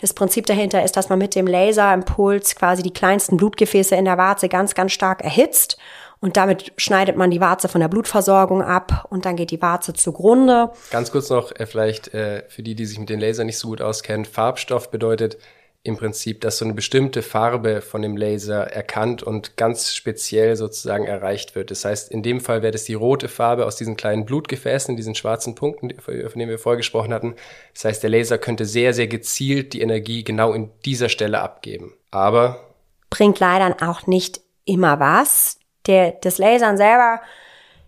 Das 0.00 0.12
Prinzip 0.12 0.44
dahinter 0.44 0.84
ist, 0.84 0.98
dass 0.98 1.08
man 1.08 1.18
mit 1.18 1.34
dem 1.34 1.46
Laserimpuls 1.46 2.56
quasi 2.56 2.82
die 2.82 2.92
kleinsten 2.92 3.38
Blutgefäße 3.38 3.96
in 3.96 4.04
der 4.04 4.18
Warze 4.18 4.50
ganz, 4.50 4.74
ganz 4.74 4.92
stark 4.92 5.24
erhitzt 5.24 5.78
und 6.20 6.36
damit 6.36 6.72
schneidet 6.76 7.16
man 7.16 7.30
die 7.30 7.40
Warze 7.40 7.68
von 7.68 7.80
der 7.80 7.88
Blutversorgung 7.88 8.62
ab 8.62 9.06
und 9.10 9.24
dann 9.24 9.36
geht 9.36 9.50
die 9.50 9.62
Warze 9.62 9.92
zugrunde. 9.92 10.70
Ganz 10.90 11.12
kurz 11.12 11.30
noch, 11.30 11.54
äh, 11.54 11.66
vielleicht 11.66 12.12
äh, 12.14 12.44
für 12.48 12.62
die, 12.62 12.74
die 12.74 12.86
sich 12.86 12.98
mit 12.98 13.08
den 13.08 13.20
Lasern 13.20 13.46
nicht 13.46 13.58
so 13.58 13.68
gut 13.68 13.80
auskennen, 13.80 14.24
Farbstoff 14.24 14.90
bedeutet 14.90 15.38
im 15.84 15.96
Prinzip, 15.96 16.40
dass 16.40 16.58
so 16.58 16.64
eine 16.64 16.74
bestimmte 16.74 17.22
Farbe 17.22 17.80
von 17.80 18.02
dem 18.02 18.16
Laser 18.16 18.64
erkannt 18.64 19.22
und 19.22 19.56
ganz 19.56 19.94
speziell 19.94 20.56
sozusagen 20.56 21.06
erreicht 21.06 21.54
wird. 21.54 21.70
Das 21.70 21.84
heißt, 21.84 22.10
in 22.10 22.22
dem 22.22 22.40
Fall 22.40 22.62
wäre 22.62 22.72
das 22.72 22.84
die 22.84 22.94
rote 22.94 23.28
Farbe 23.28 23.64
aus 23.64 23.76
diesen 23.76 23.96
kleinen 23.96 24.24
Blutgefäßen, 24.24 24.96
diesen 24.96 25.14
schwarzen 25.14 25.54
Punkten, 25.54 25.90
von 26.00 26.14
denen 26.14 26.50
wir 26.50 26.58
vorher 26.58 26.76
gesprochen 26.76 27.14
hatten. 27.14 27.36
Das 27.74 27.84
heißt, 27.84 28.02
der 28.02 28.10
Laser 28.10 28.38
könnte 28.38 28.66
sehr, 28.66 28.92
sehr 28.92 29.06
gezielt 29.06 29.72
die 29.72 29.80
Energie 29.80 30.24
genau 30.24 30.52
in 30.52 30.70
dieser 30.84 31.08
Stelle 31.08 31.40
abgeben. 31.40 31.94
Aber 32.10 32.60
bringt 33.08 33.38
leider 33.38 33.76
auch 33.88 34.06
nicht 34.06 34.40
immer 34.64 35.00
was 35.00 35.57
der, 35.88 36.12
das 36.12 36.38
Lasern 36.38 36.76
selber, 36.76 37.20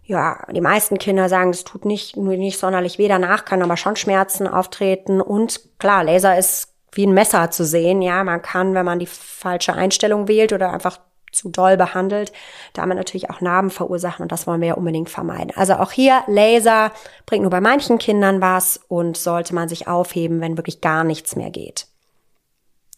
ja, 0.05 0.45
die 0.51 0.61
meisten 0.61 0.99
Kinder 0.99 1.29
sagen, 1.29 1.51
es 1.51 1.63
tut 1.63 1.85
nicht, 1.85 2.17
nicht 2.17 2.59
sonderlich 2.59 2.99
weh, 2.99 3.07
danach 3.07 3.45
kann 3.45 3.63
aber 3.63 3.77
schon 3.77 3.95
Schmerzen 3.95 4.49
auftreten 4.49 5.21
und 5.21 5.61
klar, 5.79 6.03
Laser 6.03 6.37
ist 6.37 6.75
wie 6.93 7.07
ein 7.07 7.15
Messer 7.15 7.53
zu 7.53 7.65
sehen, 7.65 8.03
ja, 8.03 8.25
man 8.25 8.43
kann, 8.43 8.75
wenn 8.75 8.85
man 8.85 8.99
die 8.99 9.07
falsche 9.07 9.75
Einstellung 9.75 10.27
wählt 10.27 10.53
oder 10.53 10.73
einfach 10.73 10.99
zu 11.31 11.49
doll 11.49 11.77
behandelt, 11.77 12.33
damit 12.73 12.97
natürlich 12.97 13.31
auch 13.31 13.41
Narben 13.41 13.71
verursachen 13.71 14.25
und 14.25 14.33
das 14.33 14.49
wollen 14.49 14.61
wir 14.61 14.69
ja 14.69 14.75
unbedingt 14.75 15.11
vermeiden. 15.11 15.53
Also 15.55 15.75
auch 15.75 15.93
hier 15.93 16.23
Laser 16.27 16.91
bringt 17.27 17.43
nur 17.43 17.51
bei 17.51 17.61
manchen 17.61 17.99
Kindern 17.99 18.41
was 18.41 18.81
und 18.89 19.17
sollte 19.17 19.55
man 19.55 19.69
sich 19.69 19.87
aufheben, 19.87 20.41
wenn 20.41 20.57
wirklich 20.57 20.81
gar 20.81 21.05
nichts 21.05 21.37
mehr 21.37 21.51
geht. 21.51 21.87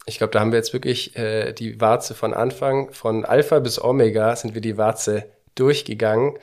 Ich 0.07 0.19
glaube, 0.19 0.33
da 0.33 0.41
haben 0.41 0.53
wir 0.53 0.59
jetzt 0.59 0.73
wirklich 0.73 1.17
äh, 1.17 1.53
die 1.53 1.81
Warze 1.81 2.15
von 2.15 2.35
Anfang, 2.35 2.93
von 2.93 3.25
Alpha 3.25 3.61
bis 3.61 3.83
Omega 3.83 4.35
sind 4.35 4.55
wir 4.55 4.61
die 4.61 4.77
Warze 4.77 5.27
durchgegangen, 5.55 6.38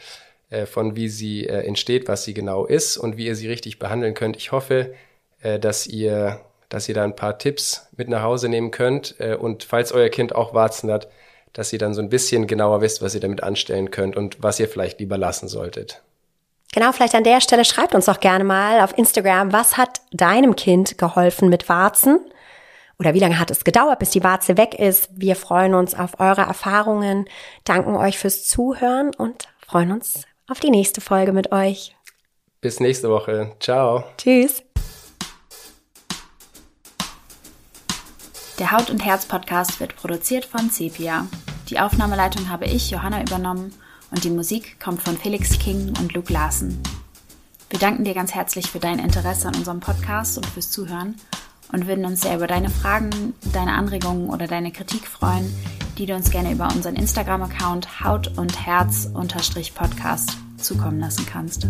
äh, 0.50 0.66
von 0.66 0.96
wie 0.96 1.10
sie 1.10 1.46
äh, 1.46 1.66
entsteht, 1.66 2.08
was 2.08 2.24
sie 2.24 2.34
genau 2.34 2.66
ist 2.66 2.98
und 2.98 3.18
wie 3.18 3.26
ihr 3.28 3.36
sie 3.36 3.48
richtig 3.48 3.80
behandeln 3.80 4.14
könnt. 4.14 4.38
Ich 4.38 4.52
hoffe, 4.52 4.94
äh, 5.42 5.60
dass 5.60 5.88
ihr 5.88 6.40
dass 6.70 6.88
ihr 6.88 6.96
da 6.96 7.04
ein 7.04 7.16
paar 7.16 7.38
Tipps 7.38 7.88
mit 7.98 8.10
nach 8.10 8.22
Hause 8.22 8.48
nehmen 8.48 8.72
könnt 8.72 9.16
äh, 9.20 9.36
und 9.36 9.64
falls 9.64 9.92
euer 9.92 10.10
Kind 10.10 10.36
auch 10.36 10.54
Warzen 10.54 10.92
hat, 10.92 11.08
dass 11.52 11.74
ihr 11.74 11.80
dann 11.80 11.96
so 11.96 12.02
ein 12.02 12.10
bisschen 12.10 12.46
genauer 12.46 12.82
wisst, 12.82 13.02
was 13.02 13.16
ihr 13.16 13.22
damit 13.22 13.42
anstellen 13.44 13.90
könnt 13.90 14.16
und 14.16 14.42
was 14.42 14.60
ihr 14.60 14.70
vielleicht 14.70 15.00
lieber 15.00 15.18
lassen 15.18 15.48
solltet. 15.48 16.02
Genau, 16.72 16.92
vielleicht 16.92 17.16
an 17.16 17.24
der 17.24 17.42
Stelle 17.42 17.66
schreibt 17.66 17.96
uns 17.96 18.06
doch 18.06 18.20
gerne 18.20 18.44
mal 18.44 18.82
auf 18.82 18.96
Instagram, 18.96 19.52
was 19.52 19.78
hat 19.78 20.02
deinem 20.12 20.56
Kind 20.56 21.00
geholfen 21.00 21.50
mit 21.50 21.68
Warzen? 21.68 22.20
Oder 23.00 23.14
wie 23.14 23.20
lange 23.20 23.40
hat 23.40 23.50
es 23.50 23.64
gedauert, 23.64 24.00
bis 24.00 24.10
die 24.10 24.26
Warze 24.26 24.58
weg 24.58 24.76
ist? 24.78 25.10
Wir 25.16 25.38
freuen 25.38 25.74
uns 25.74 25.96
auf 25.96 26.20
eure 26.20 26.42
Erfahrungen, 26.42 27.30
danken 27.64 27.96
euch 27.96 28.20
fürs 28.20 28.46
Zuhören 28.46 29.16
und 29.16 29.48
freuen 29.66 29.94
uns 29.94 30.26
auf 30.50 30.60
die 30.60 30.70
nächste 30.70 31.00
Folge 31.00 31.32
mit 31.32 31.54
euch. 31.54 31.96
Bis 32.60 32.82
nächste 32.82 33.10
Woche. 33.10 33.56
Ciao. 33.62 34.04
Tschüss. 34.18 34.64
Der 38.60 38.74
Haut- 38.74 38.90
und 38.90 39.06
Herz-Podcast 39.06 39.80
wird 39.80 39.96
produziert 39.96 40.44
von 40.44 40.70
Sepia. 40.70 41.26
Die 41.70 41.80
Aufnahmeleitung 41.80 42.50
habe 42.50 42.66
ich, 42.66 42.92
Johanna, 42.92 43.22
übernommen 43.22 43.74
und 44.12 44.26
die 44.26 44.30
Musik 44.30 44.78
kommt 44.84 45.02
von 45.02 45.18
Felix 45.18 45.58
King 45.58 45.94
und 46.02 46.14
Luke 46.14 46.34
Larsen. 46.34 46.84
Wir 47.70 47.80
danken 47.80 48.04
dir 48.04 48.14
ganz 48.14 48.36
herzlich 48.36 48.70
für 48.70 48.80
dein 48.80 49.00
Interesse 49.00 49.48
an 49.48 49.56
unserem 49.56 49.80
Podcast 49.80 50.36
und 50.36 50.48
fürs 50.48 50.70
Zuhören 50.70 51.16
und 51.72 51.88
würden 51.88 52.06
uns 52.06 52.22
sehr 52.22 52.36
über 52.36 52.48
deine 52.48 52.70
Fragen, 52.70 53.34
deine 53.54 53.74
Anregungen 53.74 54.30
oder 54.30 54.48
deine 54.48 54.72
Kritik 54.72 55.08
freuen, 55.08 55.54
die 55.98 56.06
du 56.06 56.16
uns 56.16 56.32
gerne 56.32 56.52
über 56.52 56.68
unseren 56.74 56.96
Instagram-Account 56.96 58.04
Haut 58.04 58.38
und 58.38 58.66
Herz 58.66 59.10
Podcast 59.74 60.38
zukommen 60.58 61.00
lassen 61.00 61.26
kannst. 61.26 61.68